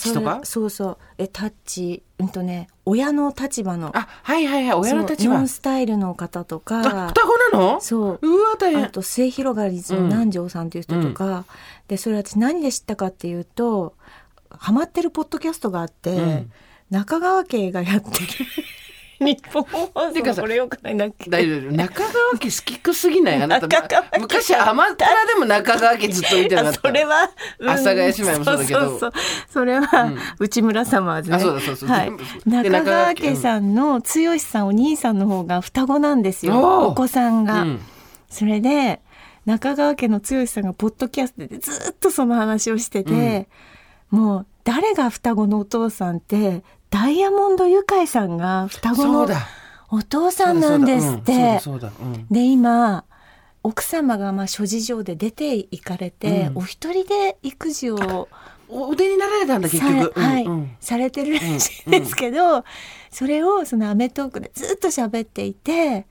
[0.44, 0.98] そうそう。
[1.18, 2.04] えタッチ？
[2.20, 3.92] うんとね親の立場の。
[3.96, 4.80] あ、はいはいはい。
[4.80, 5.36] 親の立場。
[5.36, 5.48] ノン。
[5.48, 7.82] スタイルの方とあ、か双子なの？
[7.82, 8.20] そう。
[8.22, 8.92] うわ、大あ変。
[8.92, 11.46] と末広がりずの南條さんという人とか、
[11.88, 13.96] でそれ私何で知ったかっていうと
[14.50, 16.52] ハマってるポッドキャストがあって、うん。
[16.90, 18.12] 中川家がやってる
[19.20, 20.96] 日本放送これよくない？
[20.96, 21.72] なっけ大丈夫。
[21.76, 23.42] 中川家好きくすぎない？
[23.42, 23.68] あなた。
[23.68, 24.20] 中川家。
[24.20, 26.82] 昔、アマプラでも中川家ずっと見てなかった。
[26.82, 27.30] それは、
[27.62, 28.80] 阿佐ヶ谷姉妹もそうだけど。
[28.80, 29.12] そうそうそう。
[29.50, 31.36] それは、内村サマーズね。
[31.36, 32.12] あそうだそうそうはい。
[32.46, 33.36] 中川家。
[33.36, 36.88] さんの剛さん、お兄さんの方が双子なんですよ。
[36.88, 37.62] お子さんが。
[37.62, 37.80] うん。
[38.30, 39.02] それで、
[39.46, 43.48] 中川家の剛さんがポッドキャストでずっとその話をしてて、
[44.12, 49.28] もう誰が双子のお父さんって、ダイヤモンドユカイさんが双子の。
[49.92, 51.60] お父さんなんですって。
[52.30, 53.04] で今
[53.64, 58.30] 奥様がまあ諸事情で出て行かれて、うんお一人で育児を
[58.68, 60.20] お腕になられたんだ、結され,、局。
[60.20, 62.64] はいうんうんされてるらしいんですけど、
[63.10, 66.06] それをその『アメトーク』でずっと喋っていて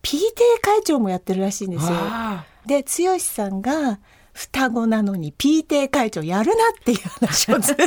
[0.00, 0.22] PTA
[0.62, 1.90] 会長もやってるらしいんですよ。
[1.92, 3.98] あで剛さんが
[4.38, 7.84] 双子なのに PTA 会長やるなっていう話をずっと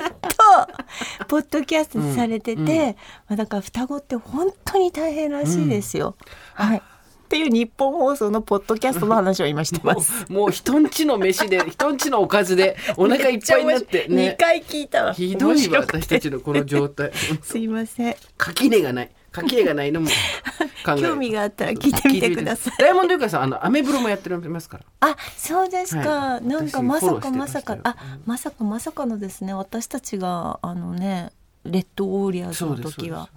[1.29, 2.95] ポッドキャストでされてて、うんうんま
[3.29, 6.17] あ、だから双子って本当に大変らしいですよ。
[6.53, 6.81] はい、っ
[7.29, 10.25] ていう日本放送のポッドキャストの話を今してます。
[10.29, 14.35] う、もう人んちの飯で、人んちのおかずで、お腹いっぱいになって二ね。
[14.37, 15.13] 回聞いたわ。
[15.13, 17.13] ひどいわ、私たちのこの状態。
[17.41, 18.15] すいません。
[18.35, 19.11] 垣根がない。
[19.31, 20.07] 垣根がないのも
[20.85, 22.73] 考える興味があったら聞いてみてください。
[22.77, 24.85] ダイヤモンドユカイさん、あの、アメブロもやってますから。
[24.99, 26.09] あ、そうですか。
[26.09, 29.53] はいなんか私まさかまさかあ、まさかまさかのですね。
[29.53, 31.31] 私たちがあのね、
[31.63, 33.29] レッドウォーリアーズの時は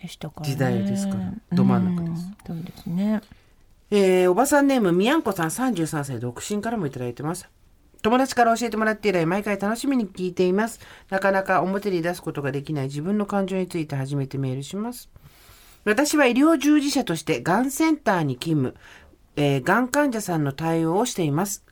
[0.00, 0.52] でしたからね。
[0.52, 2.56] 時代ですからど真ん中ですうん。
[2.56, 3.20] そうですね。
[3.90, 7.48] えー、おばさんネームみやんこさん33歳独身からもいただいてます
[8.02, 15.08] 友達から教えてもらって以来毎回楽しみに聞いていますなかなか表に出すことができない自分の感情について初めてメールします
[15.86, 18.78] 私は医療従事者としてがんセンターに勤務、
[19.36, 21.64] えー、がん患者さんの対応をしています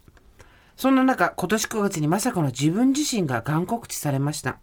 [0.77, 4.59] そんな中今年9月にまさかの自分自身ががん告知されました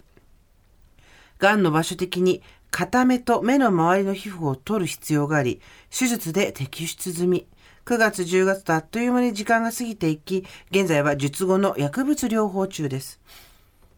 [1.37, 5.61] がんの場所的に片目と目の周りの皮膚を取る必要があり、
[5.95, 7.47] 手術で摘出済み。
[7.85, 13.19] 9月10月とあっという間に時間が過ぎていき、現在は術後の薬物療法中です。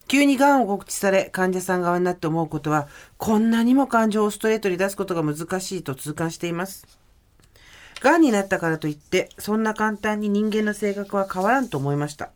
[0.08, 2.88] 急に癌を告知され、患者さん側になって思うことは、
[3.18, 6.86] こんなにも感情をストレートに出すことが難しいと痛感しています。
[8.02, 12.32] 癌になったからといって、そんな簡単に人間の性格は変わらんと思いました。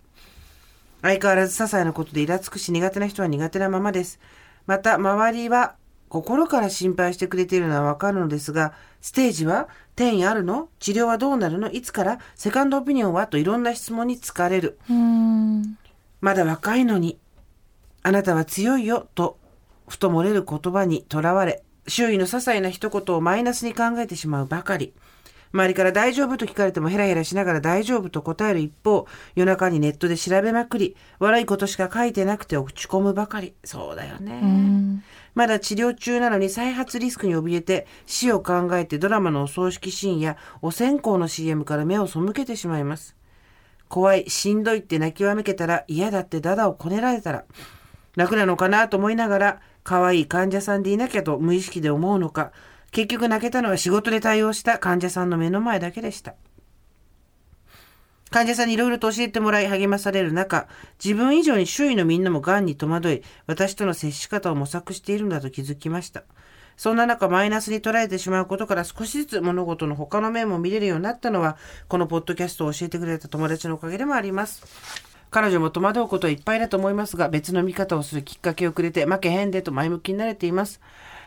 [1.01, 4.19] 相変わらず些細なことでイラつくし苦手な人は苦手なままです。
[4.65, 5.75] また、周りは
[6.09, 10.69] 心から心配してくれているのはわかるのですが、ステージは転移あるの？
[10.79, 11.69] 治療はどうなるの？
[11.69, 12.19] いつから？
[12.35, 13.27] セカンドオピニオンは？
[13.27, 14.79] といろんな質問に疲れる。
[14.89, 15.77] うん。
[16.21, 17.19] まだ若いのに、
[18.03, 19.37] あなたは強いよと、
[19.87, 24.93] ふと漏れる言葉にとらわれ、周囲の些細な一言をマイナスに考えてしまうばかり。
[25.53, 33.53] 周りから大丈夫と聞かれてもヘラヘラしながら大丈夫と答える一方、夜中にネットで調べまくり、悪いことしか書いてなくて落ち込むばかり。
[33.63, 34.39] そうだよね。
[34.43, 35.03] うん。
[35.35, 43.15] まだ治療中なのに再発リスクに怯えて死を考えてドラマのお葬式シーンやお線香の CM から目を背けてしまいます。
[43.87, 47.45] 怖い、しんどいって泣きわめけたら嫌だってダダをこねられたら
[48.17, 52.51] 楽なのかなと思いながら可愛い患者さんでいなきゃと無意識で思うのか
[52.91, 56.33] 結局泣けたのは仕事で対応した患者さんの目の前だけでした。
[58.29, 60.67] 患者さんにいろいろと教えてもらい励まされる中、
[61.03, 66.23] 自分以上に周囲のみんなも癌に戸惑い、私との接し方を模索しているんだと気づきました。
[66.75, 75.06] そんな中、マイナスに捉えてしまうことから少しずつ物事の他の面も見れるようになったのは、このポッドキャストを教えてくれた友達のおかげでもあります。
[75.29, 80.79] 彼女も戸惑うことはいっぱいだと思いますが、別の見方をするきっかけをくれて、負けへんでと前向きになれています。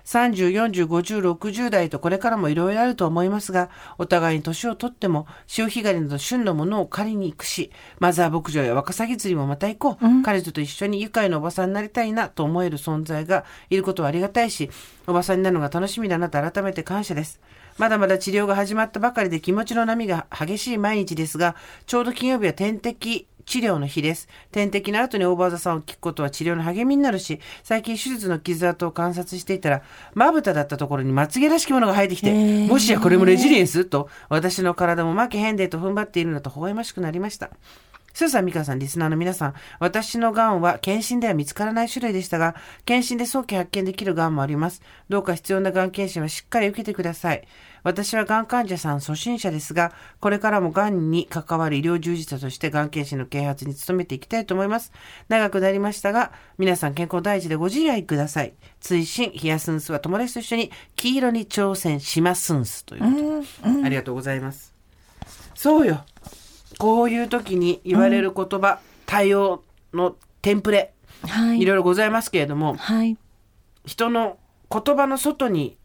[0.05, 10.23] 30、40、50、60代とこれからもいろいろあると思いますが、お互いに年をとっても、潮干狩りなど旬のものを借りに行くし、マザー牧場やワカサギ釣りもまた行こう。
[10.23, 14.71] 彼女と一緒に愉快なおばさんになりたいなと思える存在がいることはありがたいし、
[15.07, 17.41] おばさんになるのが楽しみだなと改めて感謝です。
[17.79, 24.29] まだまだ治療が始まったばかりで気持ちの波が激しい毎日ですが、ちょうど金曜日は点滴治療の日です。
[24.53, 29.83] 点滴の後にオーバーザさんを聞くことは治療の励みになるし、最近手術の傷跡を観察していたら、
[30.15, 33.85] まぶただったところにまつげらしきものが生えてきて、もしやこれもレジリエンス？
[33.85, 37.51] と、私の体も負けへんでと踏ん張っているのと微笑ましくなりました。
[38.13, 44.83] スーさん、ミカさん、リスナーの皆さん、私の癌は検診では見つからない種類でしたが、検診で早期発見できる癌もあります。
[45.09, 47.47] どうか必要な癌検診はしっかり受けてください。
[47.83, 54.93] 私は癌患者さん初心者ですが、これからも癌に関わる医療従事者として癌検診の啓発に努めていきたいと思います。
[55.29, 58.55] 長くなりましたが、皆さん健康第一でご自愛ください。
[58.81, 64.75] 追伸ヒヤスンスは友達と一緒に黄色に挑戦しますんすということで、ありがとうございます。
[65.55, 66.05] そうよ。
[66.79, 71.65] こういう時に言われる言葉、対応のテンプレ、はいい。
[71.67, 73.17] ろいろございますけれども、はい。
[73.85, 74.39] 人の
[74.71, 75.77] 言葉の外に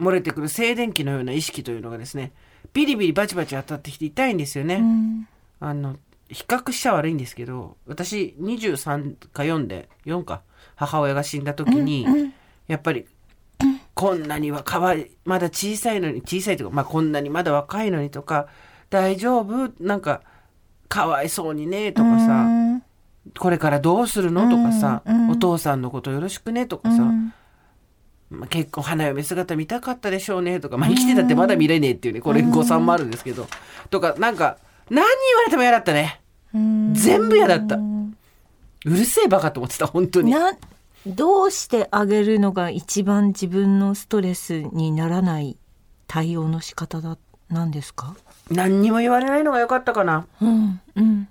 [0.00, 2.32] 漏れてくる静電気のような意識というのがですね、
[2.72, 4.76] ビリビリバチバチ当たってきて痛いんですよね。
[4.76, 5.28] うん。
[5.60, 5.96] あの、
[6.28, 10.42] 比較しちゃ悪いんですけど、私23か4で、4か、
[10.74, 12.06] 母親が死んだ時に、
[12.66, 13.06] やっぱり、
[13.94, 18.48] こんなにはかわい、まだ小さいのに、小さいとか、まあこんなにまだ若いのにとか、
[18.88, 19.72] 大丈夫？
[19.78, 20.22] なんか、
[20.88, 22.82] かわいそうにね、とかさ、うん。
[23.38, 24.50] これからどうするの？
[24.50, 25.30] とかさ、うんうん。
[25.30, 26.66] お父さんのことよろしくね？
[26.66, 27.04] とかさ、
[28.32, 33.46] まあ、結構花嫁姿見たかったでしょうねとか、まあ、生きてたってまだ見れねえっていうね、これ誤算もあるんですけど、
[33.90, 34.58] とか、なんか、
[34.90, 35.04] 何言
[35.36, 36.20] われても嫌だったね。
[36.54, 37.76] うん全部嫌だった。
[37.76, 40.30] うるせえバカと思ってた、本当に。
[40.32, 40.52] な
[41.06, 45.56] どうしてあげるのが一番自分のストレスにならない
[46.06, 47.18] 対応の仕方だ
[47.48, 48.14] なんですか？
[48.50, 50.26] 何にも言われないのが良かったかな。
[50.40, 51.28] うんうん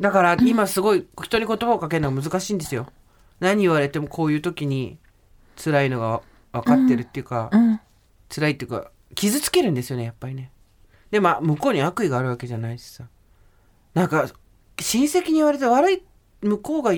[0.00, 2.86] だから今すごい人に言葉をかけるのが難しいんですよ。
[3.40, 4.98] 何言われてもこういう時に
[5.56, 7.80] 辛いのが分かってるっていうか、うん
[8.28, 10.50] 辛いっていうか傷つけるんですよねやっぱりね。
[11.12, 13.04] でまあ向こうに悪意があるわけじゃないしさ。
[13.94, 14.28] なんか
[14.80, 16.02] 親戚に言われて悪い
[16.42, 16.92] 向こうが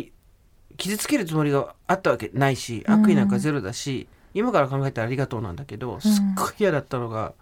[0.78, 7.34] 傷つけるつもりがあったわけないし悪意なんかゼロだし、今から考えたらありがとうなんだけどすっごい嫌だったのが、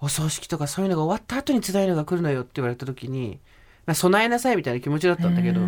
[0.00, 3.40] お葬式とかそういうのが終わった後に辛いのが来るのよって言われた時にまあ
[3.94, 5.60] 備えなさいみたいな気持ちだったんだけど、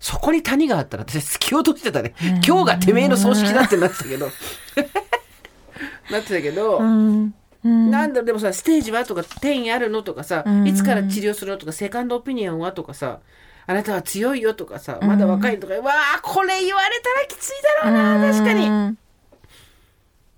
[0.00, 2.14] そこに谷があったら私突き落としてたね、
[2.46, 4.26] 今日がてめえの葬式だってなってたけど
[6.10, 10.66] なってたけど、なんだでもさステージはとか転移あるのとかさ、うん。
[10.66, 13.18] いつから治療するのとかセカンドオピニオンはとかさ
[13.66, 18.66] あなたは強いよとかさまだ若いとか、わあこれ言われたらきついだろうな確かに。
[18.66, 18.98] うん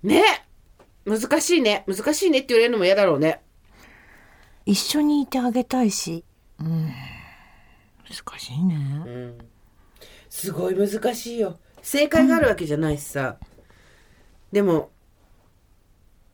[0.03, 0.23] ね。
[1.05, 1.83] 難しいね。
[1.87, 3.41] 難しいねって言われるのも嫌だろうね。
[4.65, 6.23] 一緒にいてあげたいし、
[6.59, 6.91] うん、
[8.09, 9.35] 難しいね。
[10.29, 13.37] すごい難しいよ正解があるわけじゃないしさ、
[14.51, 14.91] でも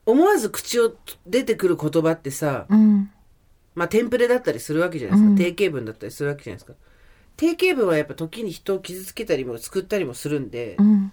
[0.06, 0.96] 思わず口を
[1.26, 3.12] 出てくる言葉ってさ、うん。
[3.74, 5.38] まあテンプレだったりするわけじゃないですか。
[5.38, 6.74] 定型文だったりするわけじゃないですか。
[7.38, 11.12] 定型文はやっぱ時に人を傷つけたりも作ったりもするんで、うん。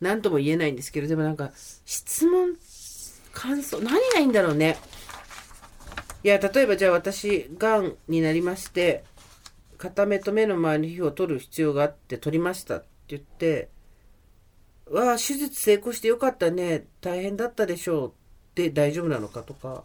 [0.00, 1.52] 何とも言えないんですけど、でもなんか、
[1.84, 2.56] 質問、
[3.32, 4.76] 感想、何がいいんだろうね。
[6.24, 9.04] いや、例えばじゃあ私、がんになりまして、
[9.82, 13.68] 片目と目の周りの皮膚を取る必要があって取りましたって言って、
[14.88, 16.86] わあ、手術成功してよかったね。
[17.00, 18.08] 大変だったでしょう。
[18.10, 18.12] っ
[18.54, 19.42] て大丈夫なのか？
[19.42, 19.82] とか。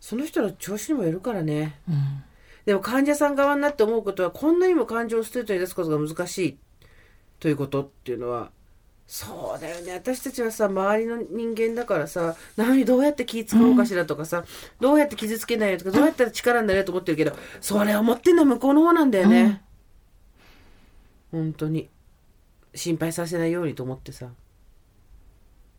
[0.00, 1.78] その人の調子にもよるからね。
[2.64, 6.58] でも患者さん側になって思うことは、こんなにも感情をストレートに出すことが難しい
[7.40, 8.52] ということっていうのは、
[9.08, 9.94] そうだよね。
[9.94, 14.44] 私たちはさ、周りの人間だからさ、何、どうやって気使おうかしらとかさ、
[14.80, 17.32] どうやって傷つけないよとか、どうやったら力になれると思ってるけど、
[17.62, 19.62] それ思ってんのは向こうの方なんだよね。
[21.32, 21.88] 本当に。
[22.74, 24.28] 心配させないようにと思ってさ、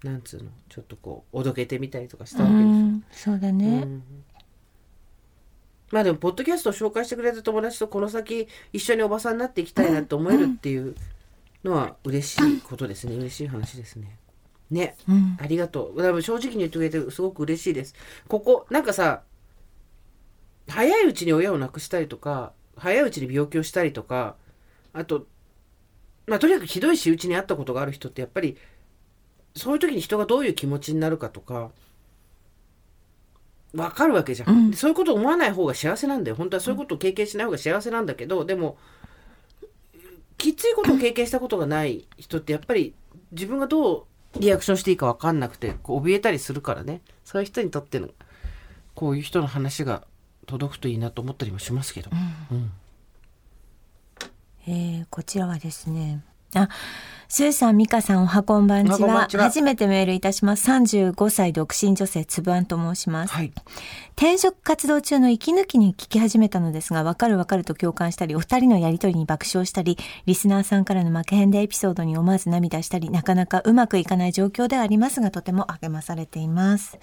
[0.04, 2.68] なんつうの、ちょっとこう、おどけてみたりとかしたわけでしょ。
[2.68, 3.88] うん、そうだね。
[5.92, 10.96] まあでも、ポッドキャストを紹介してくれた友達とこの先一緒におばさんになっていきたいなって思えるっていう
[11.64, 13.16] のは嬉しいことですね。
[13.16, 14.18] 嬉しい話ですね。
[14.72, 14.96] ね。
[15.08, 15.38] うん。
[15.40, 16.02] ありがとう。
[16.02, 17.96] 多分正直に言ってくれてすごく嬉しいです。
[18.28, 19.24] ここ、なんかさ、
[20.68, 24.36] 早いうちに親を亡くしたりとか、早いうちに病気をしたりとか、
[24.94, 25.28] あと、
[26.28, 28.58] まあとにかくひどい仕打ちにあったことがある人ってやっぱり、
[29.56, 31.72] そういう時に人がどういう気持ちになるかとか、
[33.74, 36.36] わかるわけじゃん、でそういうことを思わない方が幸せなんだよ。
[36.36, 38.78] 本当はそういうことを経験しない方が幸せなんだけど、でも、
[40.40, 42.96] きついことを経験したことがない人ってやっぱり
[43.32, 47.02] 自分がどうリアクションしていいか分かんなくてこう怯えたりするからね。
[47.26, 48.10] そういう人にとっての
[48.96, 50.04] こういう人の話が
[50.48, 52.10] 届くといいなと思ったりもしますけど、
[52.52, 52.72] うん。
[54.68, 56.24] えーこちらはですね。
[56.56, 56.70] あ、
[57.28, 59.28] スーさん、ミカさん、おはこんばんちは。
[59.28, 60.68] 初めてメールいたします。
[60.72, 63.34] 35歳独身女性、つぶあんと申します。
[63.34, 63.52] はい
[64.16, 77.00] 転職活動中の息抜きに聞き始めたのですが、わかるわかると共感したり、お二人のやりとりに爆笑したり、リスナーさんからの負けへんでエピソードに思わず涙したり、なかなかうまくいかない状況ではありますが、とても励まされています。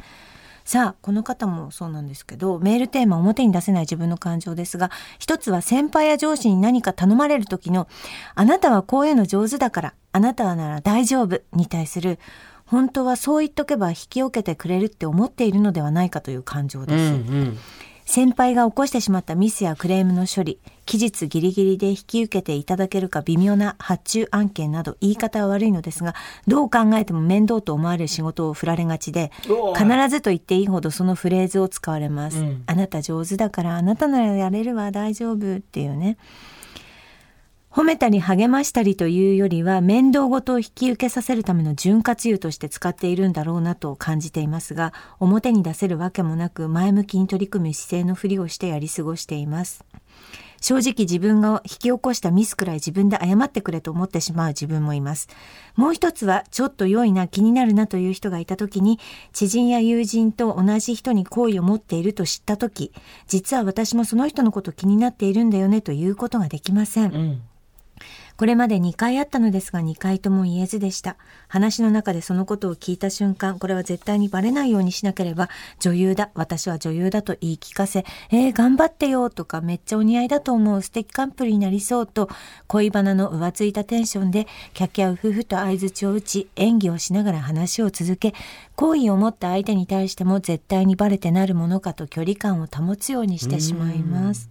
[0.66, 4.90] さあ、この方もそうなんですけど、メールテーマ表に出せない自分の感情ですが、
[5.20, 7.86] 一つは先輩や上司に何か頼まれる時の、
[8.34, 12.18] あなたはこういうの上手だから、あなたはなら大丈夫に対する、
[12.64, 17.12] 本当はそう言っとけば引き受けてくれるって思っているのではないかという感情です。
[17.12, 17.58] んうん
[18.06, 26.14] 先輩が起こしてしまったミスやクレームの処理、期日ギリギリで引き受けていただけるか微妙な発注案件など言い方は悪いのですが、
[26.46, 29.32] どう考えても面倒と思われる仕事を振られがちで、
[29.76, 32.38] 必ずと言っていいほどそのフレーズを使われます。
[32.38, 36.16] うんあなた上手だからあなたならやれるわ大丈夫っていうね。
[37.76, 49.84] 褒めたり励ましたりというよりは面倒ごとを引き受けさせるための潤滑油として使っているんだろうなと感じていますが表に出せるわけもなく前向きに取り組む姿勢のふりをしてやり過ごしています
[50.62, 55.28] 正直自分が引き起こしたミスくらい自分で謝ってくれと思ってしまう自分もいます。
[55.76, 58.98] もう一つはちょっと良いな気になるなという人がいた時に
[59.34, 62.90] 知人や友人と同じ人に好意を持っていると知った時
[63.26, 67.14] 実は私もその人のこと気になっているんだよねということができません。
[67.14, 67.42] うん
[68.36, 71.16] これまで2回あったのですが2回とも言えずでした。
[71.48, 75.48] 話の中でそのことを聞いた瞬間、これは絶対にバレないようにしなければ、
[75.80, 82.28] 女優だ、私は女優だと言い聞かせ、えー、頑張ってよとか、めっちゃお似合いだと思う素敵カップルになりそうと、
[82.66, 88.34] 恋バナの浮ついたテンションで、キャキャウフフと相槌を打ち、演技をしながら話を続け、
[88.74, 94.50] 好意を持った相手に対しても絶対にバレてなるものかと距離感を保つようにしてしまいます。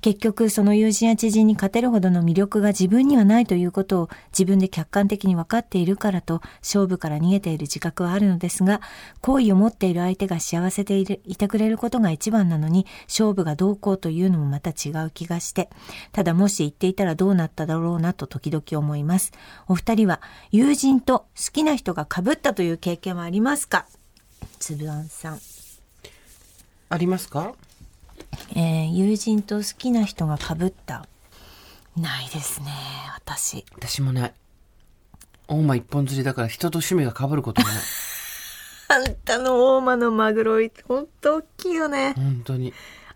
[0.00, 8.80] 結局その友人や知人に勝てるほどの魅力が自分にはないということを自分で客観的に分かっているからと勝負から逃げている自覚はあるのですが
[9.20, 15.68] 好意を持っている相手が幸せでいるいてくれることが一番なのに勝負がどうこうというのもまた違う気がして
[16.12, 19.32] ただもし言っていたらどうなっただろうなと時々思います。
[19.68, 20.20] お二人は
[20.50, 23.86] 友人と好きな人が被ったという経験はありますか？
[24.58, 25.40] つぶあんさん。
[26.88, 27.54] ありますか？
[28.54, 31.06] えー友人と好きな人が被った。
[31.96, 32.66] ないですね
[33.16, 33.64] 私。
[33.74, 34.34] 私もない
[35.48, 37.76] 大間一本釣りだから人と趣味が被ることもない。
[38.88, 42.14] あんたの大間のマグロいほんと大きいよね。
[42.16, 42.72] 本当に。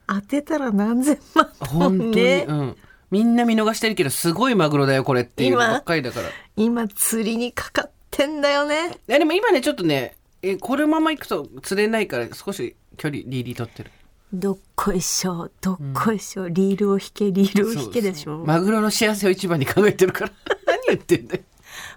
[0.06, 2.76] 当てたら何千万本当に、ねうん。
[3.10, 6.28] みんな見逃してるけどすごいマグロだよこれっていうのばっかりだから。
[6.56, 8.98] 今釣りにかかってんだよね。
[9.08, 13.90] いやでも今ねちょっとねえこのまま行くと釣れないから少し距離リーリー取ってる
[14.34, 18.44] どっこいしょどっこいしょ、リールを引けリールを引けでしょ。
[18.44, 20.32] マグロの幸せを一番に考えてるから。
[20.66, 21.42] 何言ってんだよ。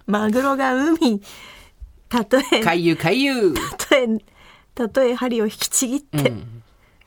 [0.05, 1.21] マグロが海
[2.09, 3.53] たとえかゆかゆ。
[3.53, 4.07] たとえ
[4.75, 6.63] たとえ針を引きちぎって、うん。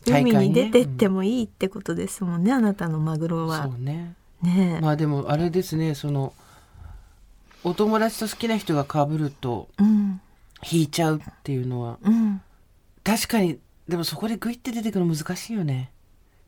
[0.06, 3.64] 海に出てっ大てもいいってことですもんねあなたのマグロは。
[3.64, 4.16] そうね。
[4.42, 6.32] ねえ、まあでもあれですね、その、
[7.62, 10.20] お友達と好きな人が被るとうん。
[10.68, 12.42] 引いちゃうっていうのは、うん。
[13.04, 13.58] 確かに、
[13.91, 15.93] でもそこでグイって出てくるの難しいよね。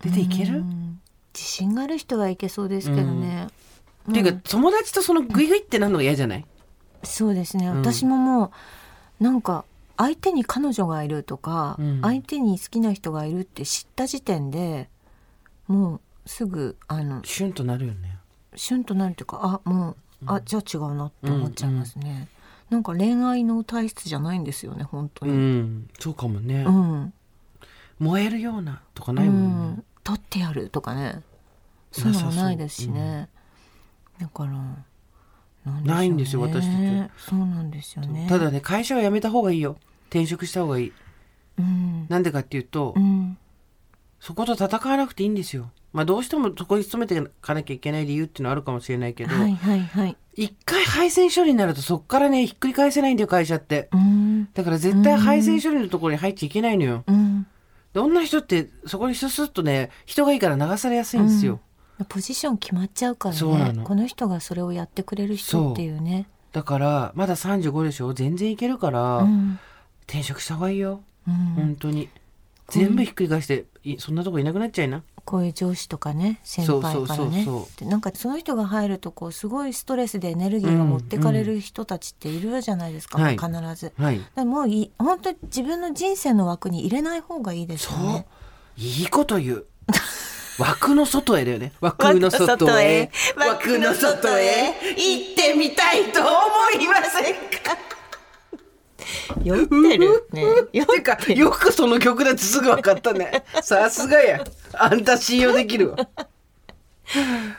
[0.01, 1.01] 出ていける、うん。
[1.35, 3.49] 自信がある人はいけそうですけどね、
[4.11, 6.47] っていうか、友達とそのグイグイってなるのが嫌じゃない？
[7.03, 7.67] そうですね。
[7.67, 7.77] ん。
[7.77, 8.53] 私もも
[9.21, 9.65] うなんか
[9.97, 12.01] 相手に彼女がいるとか、うん。
[12.01, 14.89] 相手に好きな人がいるって知った時点で
[15.69, 18.19] もうすぐあのシュンとなるよね。
[18.55, 22.29] シュンとなるというかあもうあじゃあ違うなって思っちゃいますね、
[22.71, 26.63] なんか恋愛の体質じゃないんですよね本当うにん、そうかもね。
[26.63, 27.13] うん、
[28.03, 29.77] 燃えるようなとかうないもんね。
[29.77, 31.23] ん、取ってやるとかね。
[31.93, 33.29] そういうのもないですしね、
[34.19, 35.83] だからなんでしょうね。
[35.85, 38.27] ないんですよ私たそうなんですよね。
[38.29, 39.77] ただね、会社は辞めた方がいいよ。
[40.09, 40.93] 転職した方がいい。
[41.59, 42.07] うん。
[42.09, 43.39] なんでかっていうと、うん。
[44.21, 45.71] そこと戦わなくていいんですよ。
[45.93, 50.17] まあどうしてもそこに勤めていかなきゃいけない理由っていうのはあるかもしれないけど、はいはいはい。
[50.35, 53.89] 一回配線処理になるとそっからね、ひっくり返せないんだよ、会社って。
[53.93, 54.49] うん。
[54.55, 57.05] だから絶対配線処理のところに入っちゃいけないのよ。
[57.07, 57.43] うん。
[57.43, 57.49] で
[57.95, 61.61] 女の人ってそこにススッとね、人がいいから流されやすいんですよ。
[62.09, 63.35] ポジション決まっちゃうから
[63.73, 69.59] ねこの人がそれをやってくれる人っていうねだから、まだ35でしょ全然いけるから、うん
[70.09, 71.01] 転職した方がいいよ。
[71.27, 72.09] うん本当に。
[72.69, 75.05] 全部ひっくり返して、いそんなとこいなくなっちゃいな。
[75.25, 77.47] こういう上司とかね先輩からね
[77.83, 83.93] なんかその人が入るとこうすごいストレスでエネルギーが持ってかれる人たちっているじゃないですか、はい必ず。
[83.97, 84.19] はい。
[84.19, 88.27] だからもうい本当に自分の人生の枠に入れない方がいいですそうよね。。
[88.77, 89.67] いいこと言う。
[90.59, 91.73] 枠の外へだよね。
[91.81, 93.11] 枠の外へ。
[93.37, 96.29] 枠の外へ行ってみたいと思
[96.81, 97.92] いませんか？
[99.43, 100.45] 酔ってるね。
[100.73, 103.45] 酔てか、よくその曲だすぐ分かったね。
[103.63, 104.45] さすがや。
[104.75, 105.97] あんた信用できるわ。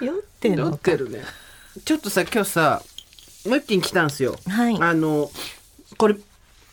[0.01, 1.23] 酔ってる乗のってるね。
[1.85, 2.81] ちょっとさ、今日さ、
[3.45, 4.37] ムッキン来たんすよ。
[4.47, 5.29] はいあの、
[5.97, 6.15] これ、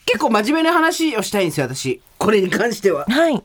[0.06, 2.00] 結構真面目な話をしたいんですよ、私。
[2.18, 3.06] これに関しては。
[3.06, 3.42] はい。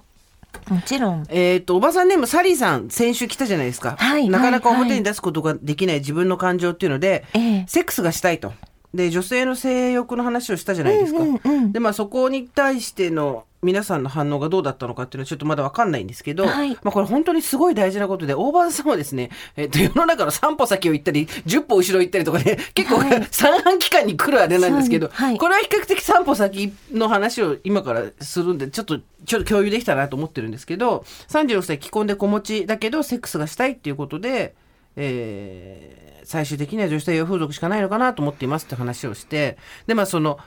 [0.70, 1.26] もちろん。
[1.30, 3.96] えっ、と、おばさんネームサリーさん、先週来たじゃないですか。
[3.98, 8.54] はいなかなか表に出すことができない自分の感情っていうので、ええセックスがしたいと。
[8.96, 11.20] で、女性の性欲の話をしたじゃないですか。
[11.20, 16.76] うんうんうんで、まあそこに対しての皆さんの反応がどうだったのかっていうのはちょっとまだわかんないんですけど、はい。
[16.76, 25.38] まあこれ本当にすごい大事なことで、大場さんはですね、えっ、と、世の中の3歩先を行ったり、10歩後ろ行ったりとかね、結構、はい三半期間に来るあれなんですけど、はい。
[25.38, 34.54] これは比較的3歩先の話を今からするんで、ちょっと、ちょっと共有できたらなと思ってるんですけど、36歳既婚で子持ちだけど、セックスがしたいっていうことで、
[34.96, 40.40] えー最終的には女子大用風俗しかないのかなと思っていますって話をして、で、まあその、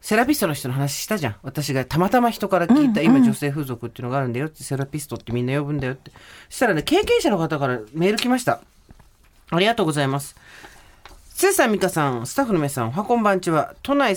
[0.00, 1.36] セラピストの人の話したじゃん。
[1.42, 6.10] 私がたまたま人から聞いた、今女性風俗っていうのがあるんだよって、セラピストってみんな呼ぶんだよって。
[6.48, 8.60] そしたらね、経験者の方からメール来ました。
[9.50, 10.36] ありがとうございます。
[11.34, 13.74] つえさん、みかさん、スタッフの皆さん、おはこんばんちは。
[13.82, 14.16] 都内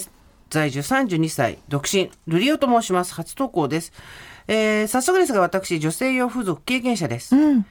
[0.49, 3.13] 在住32歳、独身、ルリオと申します。
[3.13, 3.93] 初投稿です。
[4.47, 7.35] えー、早速ですが、私、女性用風俗経験者です。
[7.35, 7.65] うん。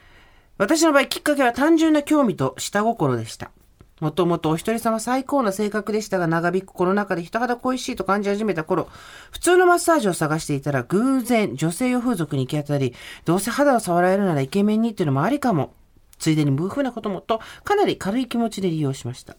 [0.59, 3.53] 私の場合、きっかけは単純な興味と下心でした。
[4.01, 8.89] もともとお一人様最高な性格でしたが、長引くコロナ禍で人肌恋しいと感じ始めた頃、
[9.31, 12.93] 普通のマッサージを探していたら、偶然女性用風俗に行き当たり、
[13.25, 15.75] どうせ肌を触られるならイケメンにっていうのもありかも。
[16.19, 19.37] ついでに無風なこともと、かなり軽い気持ちで利用しました。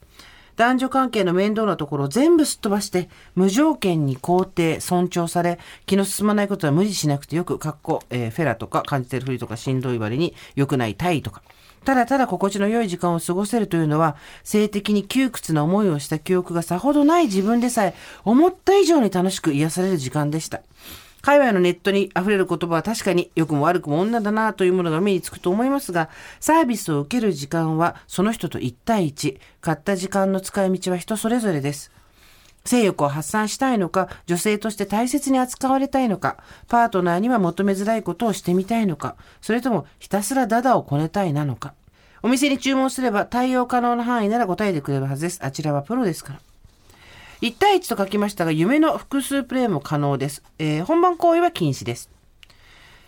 [0.59, 11.43] 男女関係の面倒なところを全部すっ飛ばして、無条件に肯定、尊重され、気の進まないことは無理しなくてよく、かっこ、えーフェラとか感じてるふりとかしんどい割に良くない体位とか。
[11.85, 17.95] ただただ心地の良い時間を過ごせるというのは、性的に窮屈な思いをした記憶がさほどない自分でさえ、
[18.25, 20.59] 思った以上に楽しく癒される時間でした。
[21.21, 26.09] 海外のネットに溢れる言葉は確かに良くも悪くも女だなというものが目につくと思いますが、
[26.39, 31.91] サービスを受ける時間はその人と1対1、買った時間の使い道は人それぞれです。
[32.65, 41.73] 性欲を発散したいのか、女性として大切に扱われたいのか、パートナーには求めづらいことをしてみたいのか、それともひたすらダダをこねたいなのか。
[42.21, 45.39] お店に注文すれば対応可能な範囲なら答えてくれるはずです。
[45.41, 46.39] あちらはプロですから。
[47.41, 50.43] 1対1と書きましたが、夢の複数プレイも可能です。
[50.57, 52.09] えー本番行為は禁止です。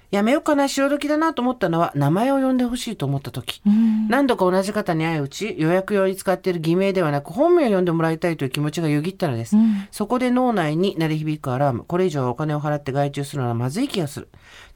[0.10, 3.62] やめようかな、潮時だなと思ったのは、名前を呼んでほしいと思った時。
[4.10, 9.56] 何度か同じ方に会ううち、予約用に使っている偽名ではなく、本名を呼んでもらいたいという気持ちがよぎったのです。
[9.90, 11.86] そこで脳内に鳴り響くアラーム。
[11.86, 14.28] これ以上お金を払って外注するのはまずい気がする。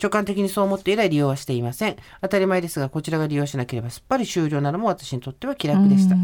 [0.02, 1.98] 直感的にそう思って以来利用はしていません。
[2.22, 6.16] 当たり前ですが、こちらが利用しなければすっぱり終了なのも私にとっては気楽でした。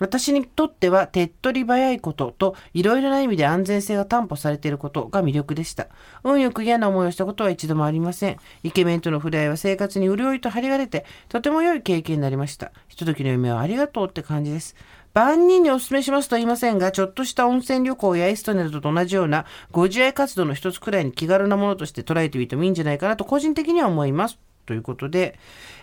[0.00, 5.86] 私にとっては手っ取り早いことといろいろな意味で安全性が担保されていることが魅力でした。
[6.24, 8.36] 運よく嫌な思いをしたことは一度もありません。
[8.62, 12.72] イケメンとの触れ合いは生活に潤いと張りが出てとても良い経験になりました。
[12.88, 14.74] ひとときの夢はありがとうって感じです。
[15.12, 24.38] 万人にお勧めしますと言いませんが、ちょっとした温泉旅行やエストネルと同じようなご自愛活動の一つくらいに気軽なものとして捉えてみてもいいんじゃないかなと個人的には思います。
[24.70, 25.36] ということで、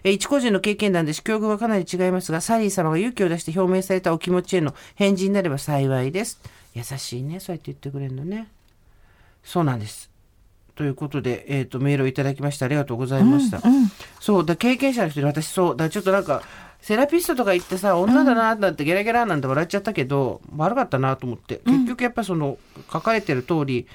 [0.05, 6.39] えー一個人の経験談で境遇はかなり違いますが、サリー様が勇気を出して表明されたお気持ちへの返事になれば幸いです。
[6.73, 8.47] 優しいね、そうやって言ってくれるのね。
[9.43, 10.09] そうなんです。
[10.75, 13.61] ということで、えっ、と、メールをいただきましてありがとうございました。
[14.21, 16.43] そう、だ経験者の人で私そう、だちょっとなんか、
[16.79, 21.59] セラピストとか行ってさ、女だなーなんてゲラゲラなんて笑っちゃったけど、悪かったなと思って。
[21.65, 22.57] 結局やっぱその、
[22.93, 23.87] 書かれてる通り、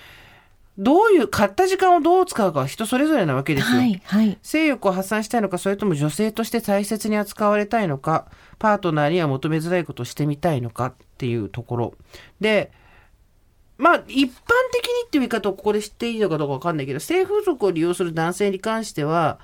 [0.79, 3.79] どういう、買った時間をどう使うかは人それぞれなわけですよ。
[3.79, 4.39] はいはい。
[4.43, 8.27] 性欲を発散したいのかそれとも女性として大切に扱われたいのか
[8.59, 11.95] パートナーには求めづらいことをしてみたいのかっていうところ
[12.41, 12.73] で
[13.77, 14.31] まあ一般
[14.73, 19.39] 的にっていう言い方をここで知っていいのかどうかわかんないけど性風俗を利用する男性に関しては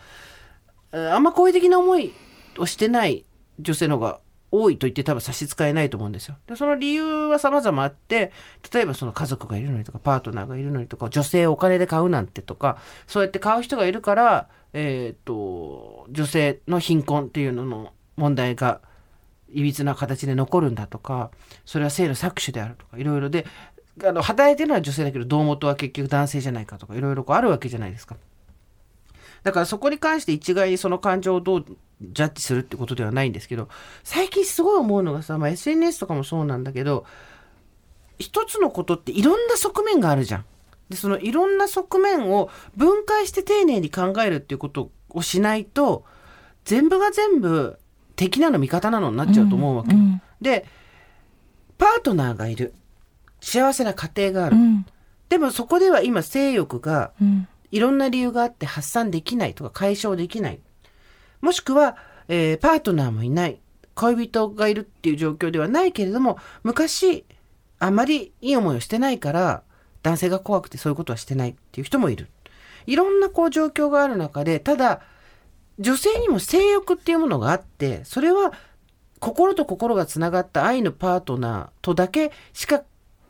[0.92, 2.12] えーあんま好意的な思い
[2.58, 3.24] をしてない
[3.60, 4.20] 女性の方が
[4.50, 6.36] 多いと言って多分差し支えないと思うんですよ。
[6.46, 8.32] でその理由は様々あって
[8.72, 18.80] 例えばその家族がいるのにとかパートナーがいるのにとか女性をお金で買うなんてとかそうやって買う人がいるから、えー、と女性の貧困っていうのの問題が
[19.52, 21.30] いびつな形で残るんだとか
[21.64, 23.46] それは性の搾取であるとかいろいろで
[24.04, 28.16] あの働いてるのは女性だけど胴元は結局男性じゃないかとかいろいろこうあるわけじゃないですか。
[29.42, 31.64] だからそこに関して一概にその感情をどう
[32.00, 33.68] ジャッジするってことではないんですけど
[34.04, 37.04] 最近すごい思うのがさ、まあ、SNS とかもそうなんだけど
[38.18, 40.44] 一つのことっていろんな側面があるじゃん。
[40.88, 46.04] でそのいろんな側面を分解して丁寧に考えるっていうことをしないと
[46.64, 47.78] 全部が全部
[48.16, 49.94] 敵なの味方なのになっちゃうと思うわけ。
[49.94, 50.66] うんで
[51.78, 52.74] パートナーがいる
[53.40, 54.86] 幸せな家庭がある、うん
[55.28, 60.60] でもそこでは今性欲がうんいろんな理由があって発散できないとか解消できない。
[61.40, 61.96] もしくは、
[62.28, 63.60] えーパートナーもいない。
[63.94, 67.24] 恋人がいるっていう状況ではないけれども、昔、
[67.78, 69.62] あまりいい思いをしてないから、
[70.02, 72.28] 男性が怖くてそういうことはしてないっていう人もいる。
[72.86, 75.00] いろんなこう状況がある中で、ただ、
[75.78, 78.52] 女性にも性欲っていうものがあって、それは
[79.20, 82.82] 心と心がつながった愛のパートナーとだけしか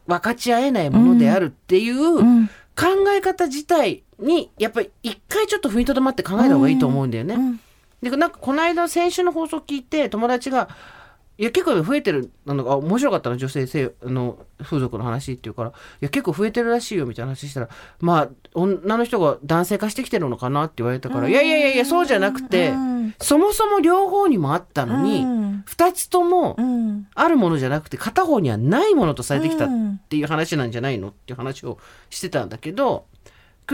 [0.06, 7.34] 分かち合えないものであるっていう、うん考え方自体にやっぱり一回ちょっと踏みとどまって考えた方がいいと思うんだよね。
[7.34, 7.60] うん
[8.02, 10.68] でなんかこの間先週の放送聞いて友達が
[11.38, 17.68] 「いや結構増えてるなのが面白かったの女性性あの風俗の話」っていうから「いや結構増えてるらしいよ」みたいな話したら
[18.00, 25.48] 「まあ女の人が男性化してきてるのかな」って言われたから「いやいやいやいやそうじゃなくてうんそもそも両方にもあったのにうん。
[25.66, 31.78] 2つともうんあるものじゃなくて片方にはないものとされてきたっうんていう話なんじゃないのっていう話を
[32.10, 33.06] してたんだけど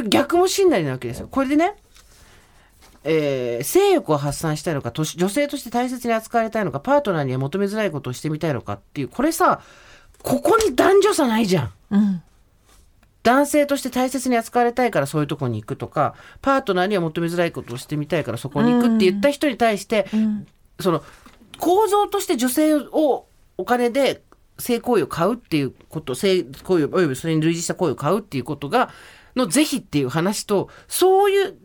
[0.09, 1.29] 逆もしんなりなわけですよ。
[1.31, 1.77] これでね、
[3.05, 9.61] えー性欲を発散したいのか女性として大切に扱われたいのかパートナーには求めづらいことをしてみたいのかっていうこれさ
[10.22, 11.72] ここに男女差ないじゃん。
[11.90, 12.22] うん。
[13.22, 20.46] 男性として大切に扱われたいからそういうとこに行くとかパートナーには求めづらいことをしてみたいからそこに行くって言った人に対して、うん。
[20.80, 21.02] その
[21.59, 23.26] 構造として女性を
[23.57, 24.22] お金で
[24.59, 28.90] 性行為を買うっていうこと性行為およびそれに類似した行為を買うっていうことが
[29.36, 31.57] の是非っていう話とそういう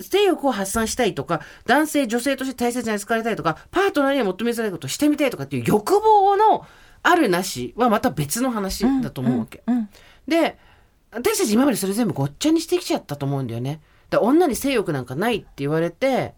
[0.00, 6.66] 性欲を発散したいとか男性女性として大切に扱われたいとかパートナーには求めづらいことをしてみたいとかっていう欲望の
[7.02, 9.62] あるなしはまた別の話だと思うわけ。
[9.66, 9.88] うん
[10.26, 10.58] で
[11.16, 13.80] 私たち今までそれ全部ごっちゃにしてきちゃったと思うんだよね。
[14.10, 16.34] だ女に性欲なんかないって言われて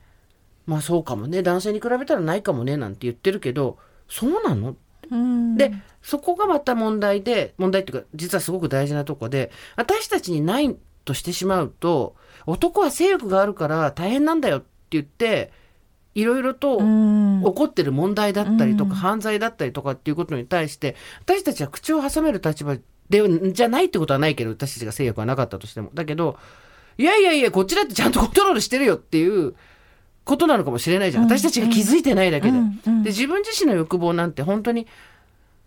[0.67, 3.79] まあそうかもね男性に比べたらないかもねなんて言ってるけど
[4.09, 4.77] そうなの？
[5.11, 10.77] うんでそこがまた問題で問題っていうか実はすごく大事なとこで私たちにない
[11.07, 12.17] としてしまうと
[12.47, 15.53] 男は性欲があるから大変なんだよって言って
[16.15, 17.43] いろいろとうん。
[17.45, 18.97] 起こってる問題だったりとか、うん。
[18.97, 22.77] 犯罪だったりとかっていうことに対して私たちは口を挟める立場
[23.11, 25.91] でじゃないってことはないけど私たちが性欲はなかったとしても。
[25.93, 26.39] だけど
[26.99, 29.55] いやいやいやこっちだってちゃんとコントロールしてるよっていう
[30.25, 31.25] ことなのかもしれないじゃん。
[31.25, 31.31] うん。
[31.31, 32.59] 私たちが気づいてないだけで。
[32.59, 34.87] で自分自身の欲望なんて本当に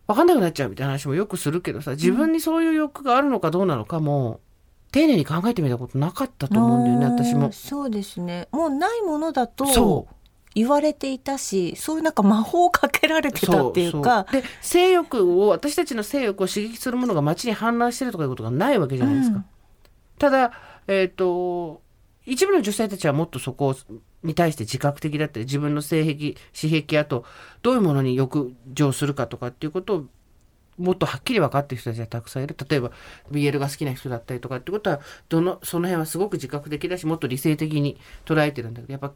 [0.07, 4.39] 分かんなくなっちゃうみたいな話もよくするけどさ自分にそういう欲があるのかどうなのかも
[4.91, 7.51] 丁寧に考えてみたことなかったと思うんだよね私も。
[7.51, 8.47] そうですね。
[8.51, 10.07] もうないものだと
[10.55, 14.25] 言われていたしそういうなんか魔法をかけられてたっていうか。
[14.31, 19.37] で性欲を私たちの性欲を刺激するものが街に氾濫してるとかいうことがないわけじゃないですか。
[19.37, 19.45] うん。
[20.17, 20.51] ただ
[20.87, 21.81] えっ、と
[22.25, 23.75] 一部の女性たちはもっとそこを
[24.23, 27.25] に対して自覚的だったり自分の性癖私癖あと
[27.61, 30.05] どういうものに欲情するかとかっていうことを
[30.79, 32.55] もっとはっきり分かってる人たちがたくさんいる。
[32.69, 32.91] 例えば
[33.31, 39.11] BL が好きな人だったりとかってことはどのその辺はすごく自覚的だしもっと理性的に捉えてるんだけどやっぱ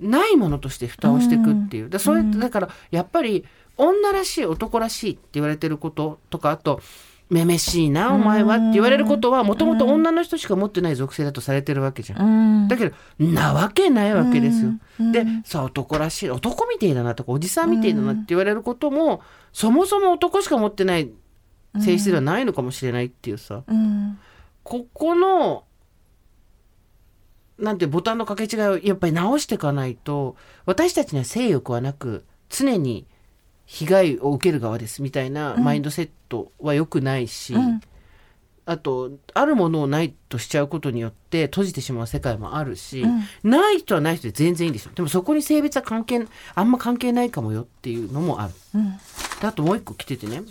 [0.00, 3.44] ないものとして蓋をしていくっていう、だそれだからやっぱり
[3.76, 6.80] 女らしい男らしいって言われてることとかあと
[7.30, 12.68] めめしいなお前はって言われることはもともと女の人しか持ってない属性だとされてるわけじゃん。
[12.68, 14.72] だけどなわけないわけですよ。
[15.12, 19.22] でさあ男らしい男みてえだなとかおじさんみてえだなって言われることも
[19.52, 21.10] そもそも男しか持ってない
[21.80, 23.64] 性質ではないのかもしれないっていうさ、
[24.62, 25.64] ここの
[27.58, 33.06] なんてボタンの掛け違いをやっぱり直していかないと私たちには性欲はなく常に
[33.66, 37.80] 被害を受ける側ですみたいなマインドセットは良くないし、うん。
[38.66, 43.50] あとあるものをないとしちゃうことによって閉じてしまう世界もあるし、うん。
[43.50, 48.54] ない人はない人で全然いいんですよでもそこに性別は関係あんま関係ないかもよっていうのもある。
[48.74, 48.92] うん。
[49.40, 50.42] であともう一個来ててね。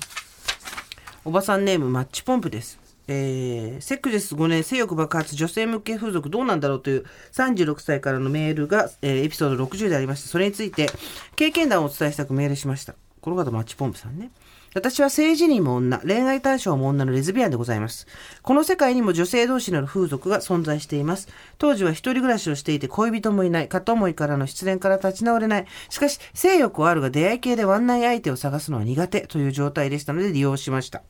[1.25, 2.82] おばさんネームマッチポンプです。
[3.07, 10.89] えー、セックス5年性欲爆発女性向け風俗どうなんだろうという36歳からのメールが、えーエピソード60でありましてそれについて
[11.35, 12.95] 経験談をお伝えしたくメールしました。
[13.21, 14.31] この方マッチポンプさんね。
[14.75, 18.05] 私は性自認も女恋愛対象も女のレズビアンでございます。
[18.41, 21.29] この世界にも女性同士による風俗が存在しています。
[21.57, 23.69] 当時は一人暮らしをしていて恋人もいない。
[23.69, 25.65] 片思いからの失恋から立ち直れない。
[25.89, 31.03] しかし性欲はあるが出会い系でワンナイ相手を探すのは苦手という状態でしたので利用しました。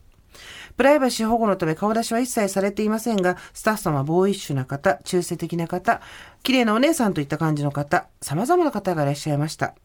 [0.77, 6.01] プライバシー保護のため顔出しは一切されていませんが、スタッフさんはボーイッシュな方、中性的な方、
[6.43, 9.75] 綺麗なお姉さんといった感じの方、様々な方がいらっしゃいました。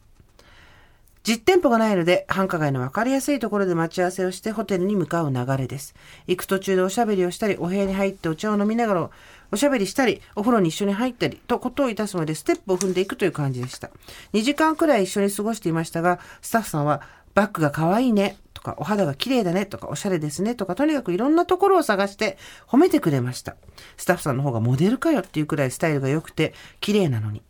[1.23, 5.93] 実店舗がないので、繁華街の分かりやすいところで待ち合わせをしてホテルに向かう流れです。
[6.27, 9.09] 行く途中でおしゃべりをしたり、お部屋に入ってお茶を飲みながら
[9.51, 13.89] おしゃべりしたり、お風呂に一緒に入ったり、とことをいたすまでステップを踏んでいくという感じでした。
[14.33, 17.01] 2時間くらい一緒に過ごしていましたが、スタッフさんは、
[17.35, 22.37] バッグが可愛いね、とか、お肌が綺麗だね、とか、おしゃれですね、とか、とにかくいろんなところを探して
[22.67, 23.55] 褒めてくれました。
[23.95, 27.41] スタッフさんの方がモデルかよっていうくらいスタイルが良くて、綺麗なのに。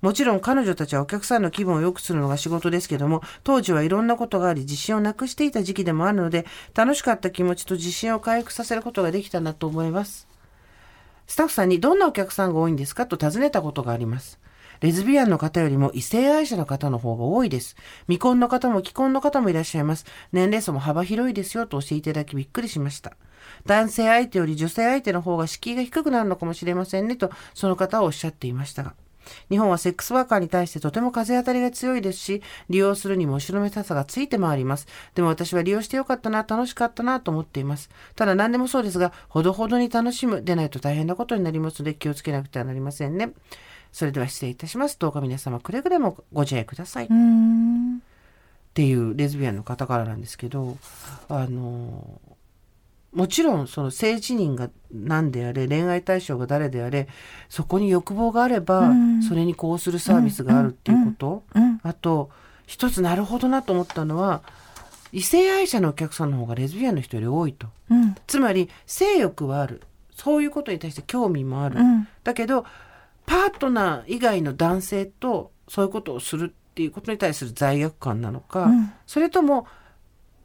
[0.00, 10.28] もちろん彼女たちはお客さんの気分を良くするのが仕事ですけども、当時はいろんなことがあり自信をなくしていた時期でもあるので、楽しかった気持ちと自信を回復させることができたなと思います。
[11.26, 14.38] スタッフさんにどんなお客さんが多いんですかと尋ねたことがあります。
[14.80, 17.76] レズビアンの方よりも異性愛者の方の方が多いです。
[18.06, 20.06] 未婚の方も既婚の方もいらっしゃいます。
[20.32, 23.12] 年齢層も幅広いですよと教えていただきびっくりしました。
[23.66, 28.94] 男性相手より女性相手の方が敷居が低くなるのかもしれませんねと、その方はおっしゃっていましたが。
[29.48, 34.86] 日本はセックスワーカーに対してとても風当たりが強いですし、利用するにも後ろめたさがついて回ります。
[35.14, 37.90] でも私は利用してよかったな、楽しかったなと思っています。
[38.16, 43.32] ただ何でもそうですが、ほどほどに楽しむでないと大変なことになりますので気をつけなくてはなりませんね。
[43.94, 44.98] それでは失礼いたします。
[44.98, 47.04] どうか皆様くれぐれもご自愛ください。
[47.04, 48.02] っうん。
[48.74, 50.76] ていうレズビアンの方からなんですけど、
[51.28, 52.20] あの
[53.12, 57.06] もちろんその性自認が何であれ恋愛対象が誰であれ
[57.48, 59.22] そこに欲望があれば、うん。
[59.22, 61.78] それにこうするサービスがあるっていうこと、うん。
[61.84, 62.30] あと
[62.66, 64.42] 一つなるほどなと思ったのは
[65.12, 67.68] 異性愛者のお客さんの方がレズビアンの人より多いと。
[67.90, 68.16] うん。
[68.26, 69.82] つまり性欲はある。
[70.16, 72.08] そういうことに対して興味もある、うん。
[72.24, 72.66] だけど
[73.26, 78.92] パートナー以外の男性とそういうことをするっていうことに対する罪悪感なのか、うん。
[79.06, 79.66] それとも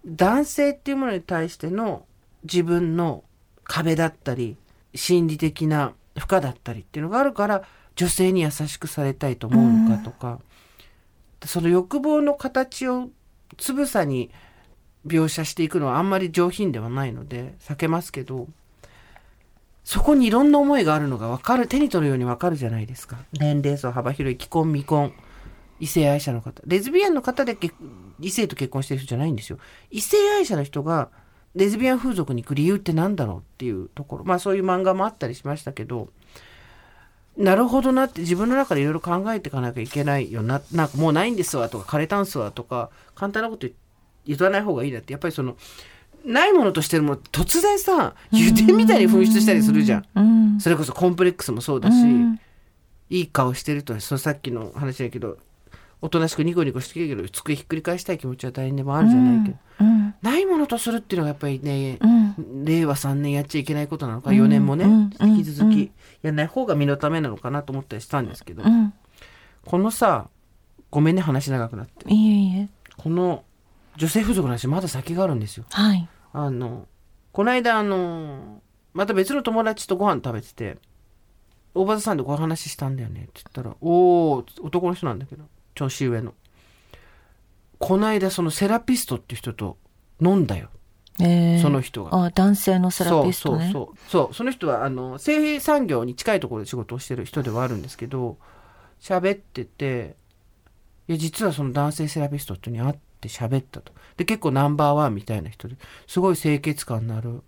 [0.05, 2.05] 男性っていうものに対しての
[2.43, 3.23] 自分の
[3.63, 4.55] 壁だったり
[4.95, 7.63] 心理的な負荷だったりっていうのがあるから
[7.95, 10.39] 女性に優しくされたいと思うのかとか、
[11.45, 13.09] その欲望の形を
[13.57, 14.29] つぶさに
[15.05, 18.47] 描写していくのはあんまり上品ではないので避けますけど
[19.89, 23.17] そこにいろんな思いがあるのが分かる手に取るように分かるじゃないですか。
[23.33, 25.13] 年齢層幅広い既婚未婚
[25.79, 26.61] 異性愛者の方。
[26.67, 27.57] レズビアンの方で
[28.19, 29.57] 異性と結婚してる人じゃないんですよ。
[29.89, 31.09] 異性愛者の人が
[31.55, 34.25] レズビアン風俗に行く理由って何だろうっていうところ。
[34.25, 36.09] まあそういう漫画もあったりしましたけど
[37.35, 40.61] なるほどなって自分の中でいろいろ考えていかなきゃいけないよな。
[40.71, 43.73] なんかもうないんですわとか枯れたんすわとか簡単なこと言
[44.27, 45.13] 言わない方がいいなって。
[45.13, 45.57] やっぱりその
[46.29, 50.05] ないものとしてるもの突然さ油田みたいに噴出したりするじゃん。
[50.15, 50.59] うん。
[50.59, 52.39] それこそコンプレックスもそうだし、うん。
[53.09, 55.37] いい顔してるとそのさっきの話だけど
[56.01, 60.15] おとなしくニコニコしてるけど机ひっくり返したい気持ちは誰にでもあるじゃないけど、うん。
[60.21, 62.63] ないものとするっていうのがやっぱりね、うん。
[62.63, 65.29] 令和3年やっちゃいけないことなのかうん4年もね、うん。
[65.29, 68.93] 引き続きやらない方が身のためなのかなと思ったりしたんですけど、うん。
[69.65, 70.29] このさ
[70.91, 72.13] ごめんね話長くなって。
[72.13, 72.69] いえいえ。
[72.97, 73.43] この
[73.97, 75.65] 女性風俗の話まだ先があるんですよ。
[75.71, 76.87] はいあの
[77.31, 78.61] この間あの
[78.93, 80.77] また別の友達とご飯食べてて
[81.73, 86.33] 大場さんでこう話したんだよねって言ったら「おお男の人なんだけど年上の。
[87.77, 89.77] この間そのセラピストっていう人と
[90.21, 90.69] 飲んだよ。
[91.21, 91.61] えー。
[91.61, 92.25] その人が。
[92.25, 93.69] あ男性のセラピストね。
[93.71, 94.09] そうそうそう。
[94.09, 98.37] そうその人はあの製産業に近いところで仕事をしてる人ではあるんですけど
[98.99, 100.15] 喋ってて
[101.07, 103.91] いや実はその男性セラピストとに会って喋ったと。
[104.17, 105.75] で結構ナンバーワンみたいな人で
[106.07, 107.41] すごい清潔感のある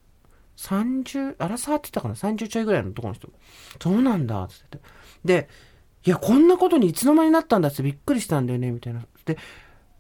[0.58, 3.30] 30あらさって言ったかな？30ちょいぐらいの男の人。
[3.82, 4.90] そうなんだって言って。
[5.44, 5.50] で
[6.06, 9.02] いやこんなことにいつの間になったんだってびっくりしたんだよねみたいな。
[9.26, 9.38] で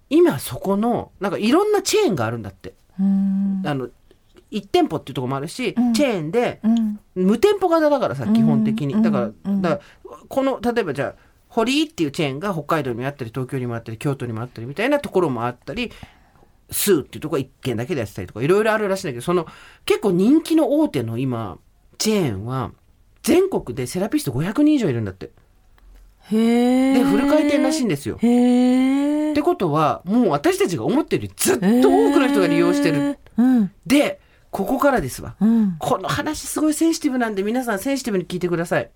[0.10, 2.74] 今そこのなんかいろんなチェーンがあるんだって。
[3.00, 3.64] うん。
[3.66, 3.90] あの
[4.52, 5.94] 1店舗っていうところもあるし、うん。
[5.94, 7.00] チェーンでうん。
[7.16, 9.62] 無店舗型だからさ基本的に、うんだから,、うん。
[9.62, 15.92] だからこの例えばじゃあ堀井っていうチェーンが北海道にもあったり東京にもあったり京都にもあったりみたいなところもあったり
[16.72, 19.46] スーっていうところは1軒だけでやってたりとかいろいろあるらしいんだけどその
[19.86, 21.58] 結構人気の大手の今
[21.98, 22.72] チェーンは
[23.22, 25.32] 全国でセラピスト500人以上いるんだって
[26.32, 26.94] へえ。
[26.94, 28.18] でフル回転らしいんですよ。
[28.22, 29.32] へえ。
[29.32, 33.18] ってことはもう私たちが思ってるよりずっと多くの人が利用してる。
[33.38, 34.20] うんで
[34.52, 35.36] ここからですわ。
[35.40, 35.76] うん。
[35.80, 38.92] この話すごいセンシティブなんで皆さんセンシティブに聞いてください。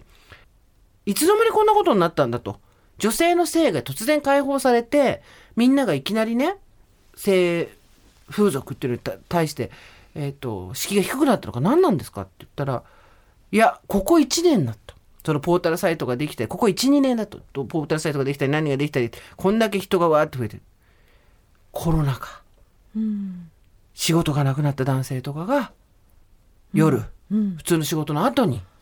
[1.05, 2.59] いつの間にこんなことになったんだと。
[2.97, 5.21] 女性の性が突然解放されて、
[5.55, 6.55] みんながいきなりね、
[7.15, 7.69] 性
[8.29, 9.71] 風俗っていうのに対対して、
[10.15, 12.83] えっ、と、敷居が低くなったのか何なんですかって言ったら、
[13.51, 14.95] いや、ここ1年だと。
[15.25, 17.39] そのポータルサイトができて、ここ1、2年だと。
[17.51, 20.63] とポータルサイトができたり、何ができたり、こんだけ人がわーって増えてる。
[21.71, 22.41] コロナ禍。
[22.95, 23.49] うん
[23.95, 25.71] 仕事がなくなった男性とかが、
[26.73, 27.55] 夜、うん。
[27.55, 28.74] 普通の仕事の後に、はあ。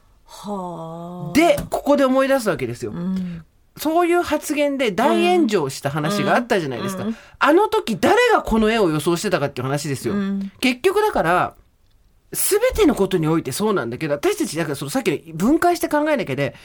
[1.34, 2.92] で、ここで思い出すわけですよ。
[2.92, 3.46] うん。
[3.78, 7.04] そういう発言で大炎上した話があったじゃないですか。
[7.04, 10.14] うんあの時誰がこの絵を予想してたかっていう話ですよ。
[10.14, 11.56] うん結局だから、
[12.34, 16.56] すべてのことにおいてそうなんだけど、私たち、だからそのさっきの分解して考えなきゃで、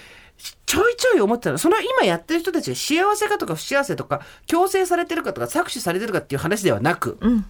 [0.66, 7.44] ちょいちょい思ってたの、その今やってる人たちが幸せかとか不幸せとか、強制されてるかとか搾取されてるかっていう話ではなく、うん。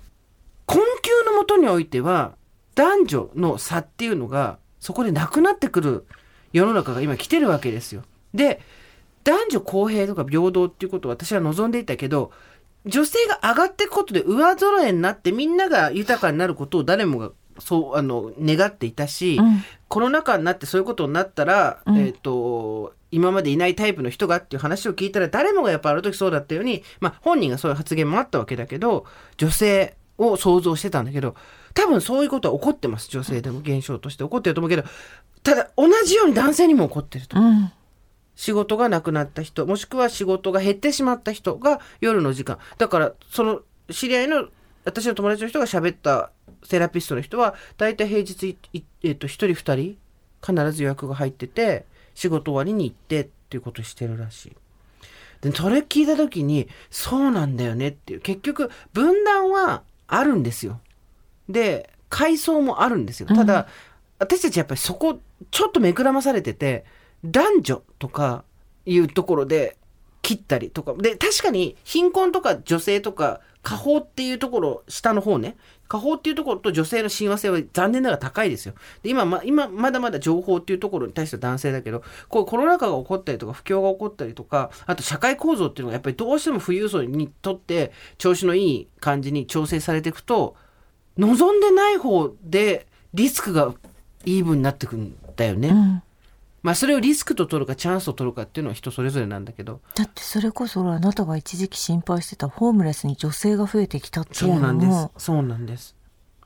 [0.67, 2.33] 困窮のもとにおいては
[2.75, 6.07] 男女の差っていうのがそこでなくなってくる
[6.53, 8.03] 世の中が今来てるわけですよ。
[8.35, 8.61] で
[9.24, 12.31] 男女公平とか平等っていうことを私は望んでいたけど
[12.87, 29.07] 女性が上がっていくことで上揃えになってみんなが豊かになることを誰もがそうあの願っていたし、うんコロナ禍になってそういうことになったら、うんえっ、と今までいないタイプの人がっていう話を聞いたら誰もがやっぱある時そうだったように、まあ、本人がそういう発言もあったわけだけど
[29.39, 31.37] 女性を想像してたんだけど
[31.79, 34.83] 多分そういうことは起こってます女性でも現象として起こってると思うけど
[35.45, 37.39] ただ同じように男性にも起こってると。
[37.39, 37.70] うん。
[38.35, 44.49] 仕事がなくなった人もしくは仕事が減ってしまった人が夜の時間だからその知り合いの
[44.85, 46.31] 私の友達の人が喋った
[46.62, 49.99] セラピストの人は大体平日いいえっと1人2人
[50.45, 54.57] 必ず予約が入ってて仕事終わりに行ってっていうことをしてるらしい。
[55.41, 60.81] でそれ聞いた時にそうなんだよねっていう結局分断はあるんですよ。
[61.49, 63.27] で階層もあるんですよ。
[63.27, 63.69] ただ、
[64.19, 65.21] 私たちやっぱりそこ
[65.51, 66.85] ちょっとめくらまされてて
[67.25, 68.45] 男女とか
[68.87, 69.77] いうところで
[70.23, 70.95] 切ったりとか。
[70.95, 75.57] で確かに貧困とか女性とか下方っていうところ下の方ね。
[75.89, 78.75] 下方っていうところと女性の親和性は残念ながら高いですよ。
[79.03, 90.57] で今ま今まだまだ情報っていうところに対しては男性だけどこうコロナ禍が起こったりとか不況が起こったりとかあと社会構造っていうのがやっぱりどうしても富裕層にとって調子のいい感じに調整されていくと
[91.19, 93.75] 望んでない方でリスクが
[94.25, 95.69] イーブンになってくんだよね。
[95.69, 96.03] うん。
[96.62, 105.12] まあそれをリスクと取るかチャンスと取るかっていうのは人それぞれなんだけどだってそれこそあなたが一時期心配してたホームレスに女性が増えてきたっていそううなんですのも。
[105.16, 105.95] そうなんです。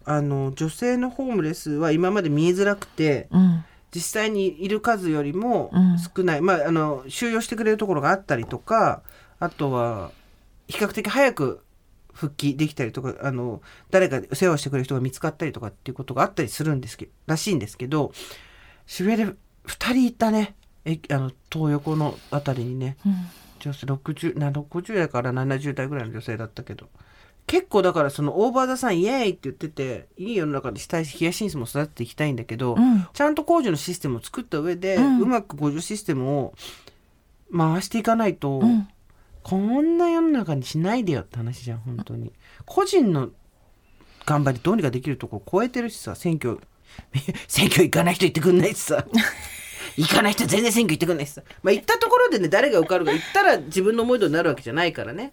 [0.04, 3.64] あの女性のホームレスは今まで見えづらくてうん。
[3.94, 9.02] 実際にいる数よりもうん少ない、まああの収容してくれるところがあったりとか
[9.38, 10.12] あとは
[10.66, 11.60] 比較的早く
[12.12, 18.12] 復帰できたりとかあの誰か世話をしてくれる人が見つかったりとかっていうことがあったりするんですけらしいんですけど
[18.86, 19.32] 渋谷で
[19.66, 20.54] 2人いたね。
[20.84, 22.96] えあの東横のあたりにね。
[23.06, 23.14] うん。
[23.60, 26.88] 女性60な60代から70代ぐらいの女性だったけど。
[27.46, 33.06] 結構だからそのオーバーザさんイエーイって言ってていい世の中にしたいしヒヤシンスも育てていきたいんだけど、うん。
[33.12, 36.54] ちゃんと工事のシステムを作った上で、ううんまく工事システムを
[37.56, 38.88] 回していかないと、うん
[39.42, 42.32] こんな世の中にしないでよって話じゃん本当に。
[42.64, 43.30] 個人の
[44.24, 46.60] 頑張りどうにかできるとこ超えてるしさ選挙
[47.48, 49.06] 選挙行かない人行ってくんないしさ。
[49.96, 51.42] 行かない人全然選挙行ってくんないしさ。
[51.62, 55.32] まあ行ったところでね誰が受かるか行ったら自分の思い通りになるわけじゃないからね。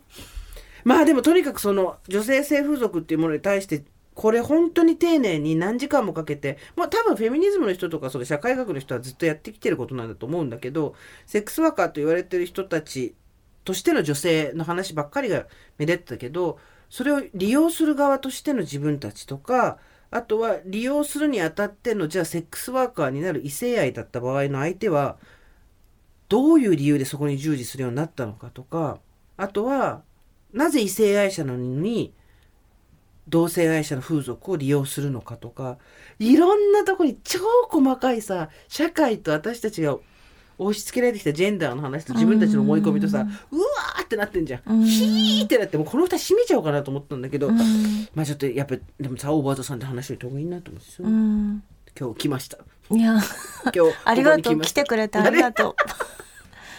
[0.83, 3.83] まあでもとにかくその女性性風俗っていうものに対して
[4.19, 10.93] これ本当に丁寧に何時間もかけて、まあ多分フェミニズムの人とかそ社会学の人はずっとやってきてることなんだと思うんだけど、
[11.25, 13.15] セックスワーカーと言われてる人たち
[13.63, 15.45] としての女性の話ばっかりが
[15.77, 19.77] 目立ったけど、それを利用する側としての自分たちとか、
[20.11, 25.17] あとは利用するにあたっての、じゃあセックスワーカーになる異性愛だった場合の相手は、
[26.29, 28.99] どういう理由でそこに従事するようになったのかとか、
[29.37, 30.03] あとは、
[30.51, 32.13] なぜ異性愛者のに、
[33.27, 35.77] 同性愛者の風俗を利用するのかとか、
[36.17, 37.39] いろんなとこに超
[37.69, 39.97] 細かいさ、社会と私たちが
[40.59, 44.85] 押し付けられてきたジェンダーの話と自分たちの思い込みとさ、うわーってなってんじゃん。
[44.85, 50.85] ヒーってなって、もうこの二人閉めちゃおうかなと思ったんだけど、まあちょっとやっぱ、でもさ、オーバードさんで話しといた方がいいなと思うん。
[50.85, 51.07] ですよ。
[51.07, 51.63] うん
[51.99, 52.57] 今日来ました。
[52.91, 53.19] いや
[53.75, 54.61] 今日、ありがとう。
[54.61, 55.75] 来てくれてありがと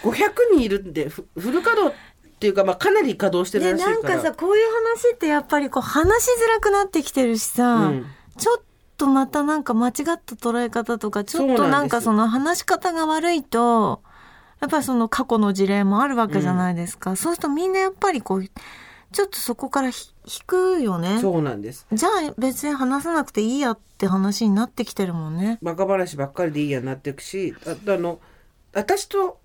[0.03, 0.15] 500
[0.53, 3.97] 人いるんで、ふフル稼働っていうか、まあかなり稼働してるらしいから。
[3.97, 8.07] なんかさこういう話ってやっぱりこう話しづらくなってきてるしさ、うん。
[8.39, 8.65] ちょっと
[9.07, 14.03] またなんか間違った捉え方とかちょっとなんかその話し方が悪いと
[14.61, 18.45] やっぱりその過去の事例もあるわけじゃないですか、そうするとみんなやっぱりこう
[19.13, 21.87] ちょっとそこからひ引くよねそうなんです。
[21.93, 25.59] じゃあ別に話さなくていいやって話になってきてるもんね。
[25.63, 28.21] バカ話ばっかりでいいやになっていくし、ああの、
[28.73, 29.40] 私と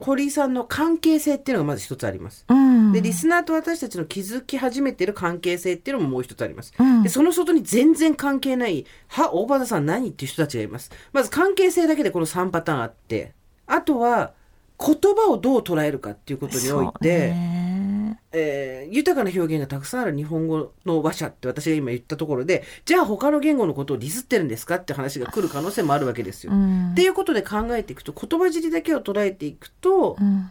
[0.00, 2.46] 堀井さんの関係性っていうのがまず一つあります。
[2.48, 6.72] うん、で、リスナーと私たちの気づき始めてる関係性っていうのももう一つあります。
[6.78, 10.90] うんで、その外に全然関係ない、は、大場田さん何っていう人たちがいます。
[11.12, 13.34] まず関係性だけでこの3パターンあって、
[13.66, 14.32] あとは、
[14.80, 18.20] 言葉をどう捉えるかっていうことにおいて、ね。
[18.32, 26.52] えー豊かな表現がたくさんある日本語の話者って私が今言ったところで、じゃあ他の言語のことをディスってるんですかって話が来る可能性もあるわけですよ。
[26.52, 26.90] うん。
[26.92, 30.50] っていうことで考えていくと、言葉尻だけを捉えていくと、うん。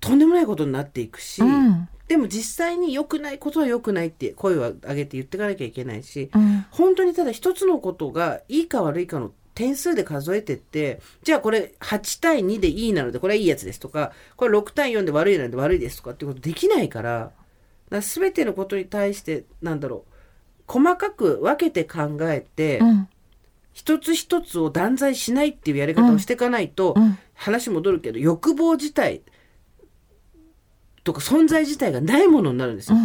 [0.00, 1.88] とんでもないことになっていくし、うん。
[2.08, 6.66] でも実際に良くないことは良くないって声を上げて言っていかなきゃいけないし、うん。
[6.70, 17.32] 本当にただ一つのことがいいか悪いかの点数で数えてって、じゃあこれ8対2でいいなのでこれはいいやつですとか、これ6対4で悪いなので悪いですとかってことできないから、
[17.88, 20.12] だ全てのことに対して、なんだろう、
[20.66, 23.08] 細かく分けて考えて、うん。
[23.72, 27.18] 一つ一つを断罪しないっていうやり方をしていかないと、うん。
[27.34, 29.22] 話戻るけど、欲望自体
[31.04, 32.98] とか存在自体がないものになるんですよ。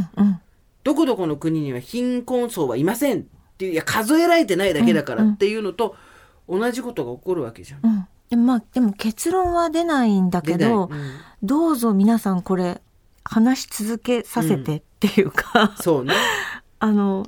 [0.83, 3.23] どこどこの国には貧困層はいませんっ
[3.57, 5.95] ていう、いや、数えられてないだけだからっていうのと、
[6.51, 7.79] 同じことが起こるわけじゃん。
[7.83, 12.81] うんでまあでも結論は出ないんだけど、うんどうぞ皆さんこれ
[13.23, 16.13] 話し続けさせてっていうか、そうね。
[16.79, 17.25] あの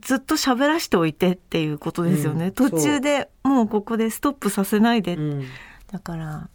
[0.00, 5.44] ずっと喋らしておいてっていうことですよね、うん途中でもうここでストップさせないで、うん。
[5.90, 6.48] だから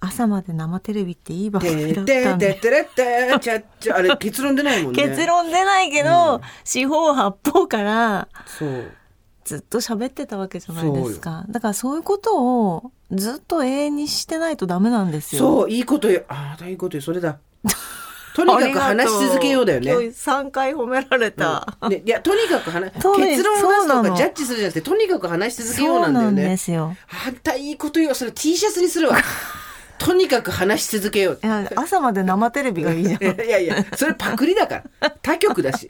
[0.00, 5.02] 朝まで生テレビっていい番組てだっっててんでってれってちゃっちゃ、あれ結論出ないもんね。
[5.08, 8.92] 結論出ないけど、四方八方からそう。
[9.44, 16.22] ずっと喋ってたわけじゃないですかだからそういうことをずっと永遠にしてないとダメなんですよそう、いいことよ。
[16.28, 17.02] ああ、いいことよ。
[17.02, 17.38] それだ。
[18.34, 19.92] とにかく話し続けようだよね。
[19.92, 26.42] 今日3回褒められた、うんねいや、とにかく話、 結論を出すとかジャッジするじゃなくて、とにかく話し続けようなんだよね。
[26.42, 28.14] ですよあんたいいことよ。
[28.14, 29.18] それ T シャツにするわ。
[29.98, 31.40] とにかく話し続けよう
[31.76, 35.10] 朝まで生テレビがいいじゃんいやいや、それパクリだから。
[35.22, 35.88] 他局だし。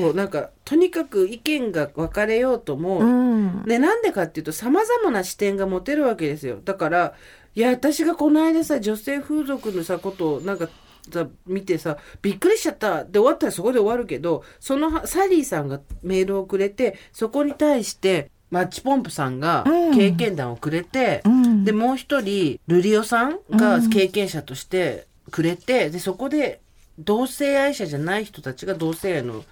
[0.00, 6.60] そう、なんか、とにかく意見が分かれようとも、うんで、なんでかっていうと、様々な視点が持てるわけですよ。
[6.64, 7.14] だから、
[7.54, 10.68] いや、私がこの間さ、女性風俗のさ、ことを、なんか、
[11.12, 13.04] さ見てさ、びっくりしちゃった。
[13.04, 26.60] で、終わったらそこで終わるけど、その、サリーさんがメールをくれて、そこに対して、マッチポンプさんがうん経験談をくれて、うんで、もう一人、ルリオさんが経験者としてくれて、で、そこで、
[26.98, 29.44] 同性愛者じゃない人たちが同性愛の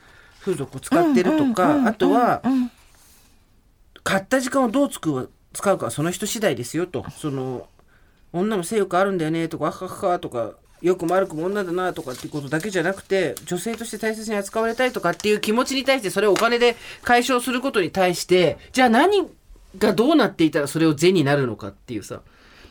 [0.43, 2.71] 風俗を使ってるとか、あとは、うん
[4.05, 7.05] 買った時間をどう使う使うかはその人次第ですよと。
[7.11, 7.69] その、
[8.33, 19.29] 女も性欲あるんだよねとか、あははとか、よくも悪くも女だなとかっていうことだけじゃなくて、女性として大切に扱われたいとかっていう気持ちに対して、それをお金で解消することに対して、じゃあ何
[19.79, 22.23] がどうなっていたらそれを善になるのかっていうさ。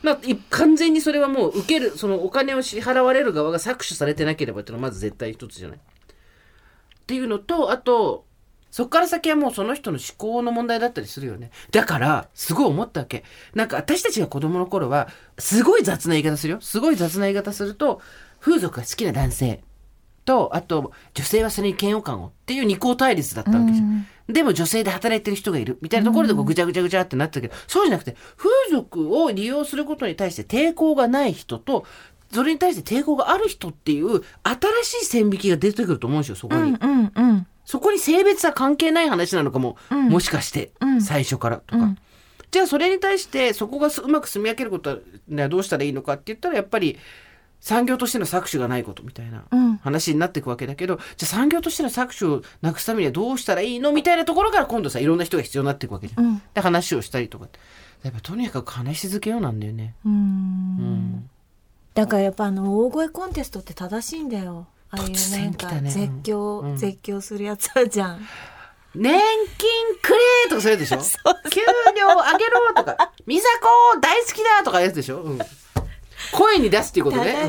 [0.01, 5.79] まあ、い完全にそれはもう受ける、そのお金を支払われる側が搾取されてなければっていうのはまず絶対一つじゃない。
[7.01, 8.25] っていうのと、あと、
[8.71, 11.51] そっから先はもうその人の思考の問題だったりするよね。
[11.71, 13.23] だから、すごい思ったわけ。
[13.53, 16.61] なんか私たちが子供の頃は、すごい雑な言い方するよ。
[16.61, 18.01] すごい雑な言い方すると、
[18.39, 19.63] 風俗が好きな男性
[20.23, 24.07] と、あと、女性はそれに嫌悪感をっていう二項対立だったわけじゃん。
[24.29, 31.85] でも女性で働いてる人がいるみたいなところでこうぐちゃぐちゃぐちゃってなってたけど、そうじゃなくて、風俗を利用することに対して抵抗がない人と、
[32.31, 36.61] それに対して抵抗がある人っていう新しい線引きが出てくると思うんですよ、そこに。
[36.61, 37.47] うんうんうん。
[37.65, 40.09] そこに性別は関係ない話なのかも、うん。
[40.09, 41.01] もしかして、うん。
[41.01, 41.97] 最初からとか、うん。
[42.51, 44.99] じゃあそれに対してそこがすうまく住み分けること
[45.31, 46.97] はどうしたらいいのかって言ったらやっぱり
[47.61, 49.77] 産業としての搾取がないことみたいなうん。
[49.77, 56.25] 話になっていくわけだけど、じゃあ産業としての搾取をなくすためにはどうしたらいいのみたいなところから今度さいろんな人が必要になっていくわけじゃん。
[56.25, 56.41] うん。
[56.53, 57.47] で話をしたりとか
[58.03, 59.95] やっぱとにかく話し続けようなんだよね。
[60.05, 61.29] うん
[61.93, 64.67] だからやっぱあの大声コンテストって正しいんだよ。
[64.89, 66.77] ああいう突なんか絶叫、うん。
[66.77, 68.27] 絶叫するやつあるじゃん。
[68.93, 69.19] 年
[69.57, 70.19] 金くれ
[70.49, 70.97] とかそういうでしょ？
[71.49, 71.61] 給
[71.97, 75.39] 料上げろとか、美佐子大好きだとかやつでしょ、うん、
[76.33, 77.47] 声に出すっていうことね。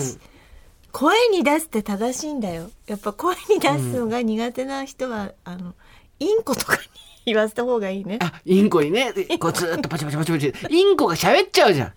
[0.92, 2.70] 声に出すって正しいんだよ。
[2.86, 5.74] やっぱ声に出すのが苦手な人は、あの
[6.20, 6.80] インコとかに
[7.26, 8.18] 言わせた方がいいね。
[8.20, 10.52] あ、インコにね、こうずーっとパチパチパチパチ。
[10.70, 11.92] インコが喋っちゃうじゃん。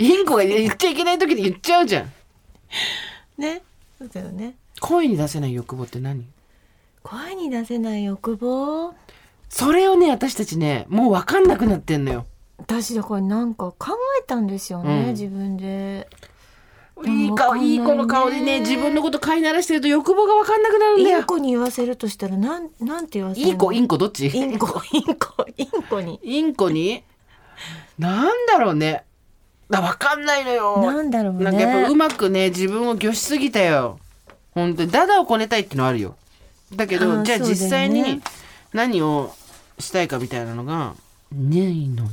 [0.00, 2.12] インコが言っちゃいけない時に言っちゃうじゃん。
[3.36, 3.60] ね。
[3.98, 4.54] そうだよね。
[4.80, 6.26] 声に出せない欲望って何？
[7.02, 8.94] 声に出せない欲望？
[9.50, 12.24] それをね、私たちね、もう分かんなくなってんのよ。
[12.56, 15.10] 私だからなんか考えたんですよね、うん。
[15.10, 16.08] 自分で。
[17.04, 17.66] いい顔、いね。
[17.66, 21.18] いい子の顔でね、自分のこと飼いならしてると欲望が分かんなくなるんだよ。
[21.18, 23.52] インコに言わせるとしたらなんなんて言わせるの？
[23.52, 24.28] いい子、インコどっち？
[24.28, 26.20] インコインコインコに。
[26.22, 27.04] インコに？
[27.98, 29.04] なんだろうね。
[29.72, 30.80] あ、わかんないのよ。
[30.82, 33.98] なんだろうねなんかやっぱうまくね、自分を御しすぎたよ。
[34.54, 34.90] 本当に。
[34.90, 36.16] ダダをこねたいっていうのはあるよ。
[36.74, 38.20] だけあど、じゃあ実際に
[38.72, 39.34] 何を
[39.78, 40.94] したいかみたいなのが、
[41.32, 42.10] ないのよ。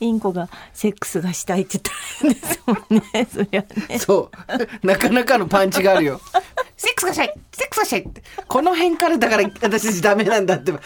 [0.00, 1.84] インコがセックスがしたいって言っ
[2.18, 4.30] たんですもんねそりゃねそ
[4.82, 4.86] う。
[4.86, 6.20] なかなかのパンチがあるよ。
[6.76, 8.22] セックスがしたいセックスがしたいって。
[8.48, 10.72] この辺からだから私たちダメなんだって。
[10.72, 10.80] さっ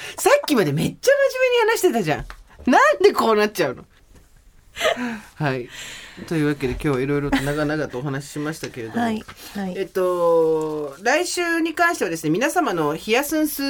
[0.46, 2.26] きまでめっちゃ真面目に話してたじゃん。
[2.70, 3.84] なんでこうなっちゃうの？
[5.34, 5.68] はい。
[6.26, 9.00] というわけで今日はいろいろと長々とお話ししましたけれども。
[9.00, 9.24] はい
[9.54, 13.62] はいえっと、来週に関してはですね、皆様のヒヤスンス、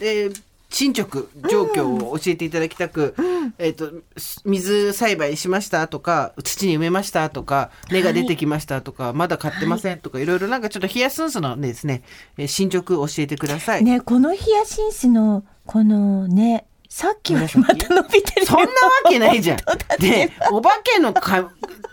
[0.00, 0.42] えー
[0.72, 3.14] 進捗状況を教えていただきたく、
[3.58, 12.02] えっと、水栽培しましたとか、土に埋めましたとか、根が出てきましたとか、まだ買ってませんとか、いろいろなんかちょっとヒヤスンスのですね、
[12.38, 13.84] えー進捗を教えてください。
[13.84, 18.68] ねこのヒヤシンスのこのねさっき また伸びてるそんなわ
[19.08, 19.58] けないじゃん。
[19.98, 21.50] で、お化けのか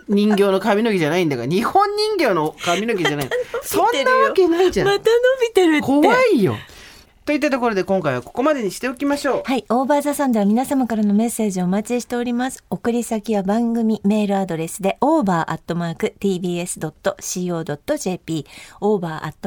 [0.10, 3.30] 人形の髪の毛じゃないんだから、日本人形の髪の毛じゃない。
[3.64, 4.88] そんなわけないじゃん。
[4.88, 6.58] また伸びてるって怖いよ。
[7.30, 9.44] といったところで今回はここまでにしておきましょう。
[9.46, 9.64] はい。
[9.70, 12.64] オーバーザさんでは皆様からのメッセージをお待ちしております。
[12.72, 16.08] 送り先は番組メールアドレスで over.tbs.co.jp
[18.82, 19.42] over.tbs.co.jp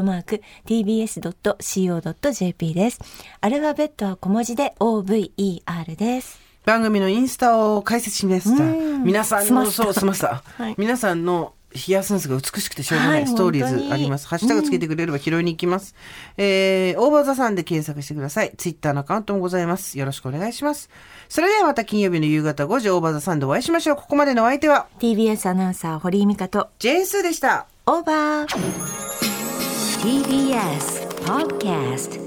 [2.75, 3.01] です。
[3.41, 6.41] アルファベットは小文字で over です。
[6.65, 8.63] 番組のインスタを開設しました。
[8.63, 10.45] うん皆さんの、そう、済ました。
[10.57, 14.27] はい皆さんのヒヤシンスが美しくてしょうがなはいいストーリーズあります。
[14.29, 15.95] ハッシュタグつけてくれれば拾いに行きます。
[16.37, 18.53] えー、 OVER THE SUN で検索してください。
[18.57, 19.99] ツイッターのアカウントもございます。
[19.99, 20.91] よろしくお願いします。
[21.29, 23.97] それではまた金曜日の夕方5時 OVER THE SUN でお会いしましょう。
[23.97, 27.67] ここまでのお相手は TBS アナウンサー堀井美香とジェーンスーでした。
[27.87, 29.13] オーバー
[30.03, 32.22] TBS Podcast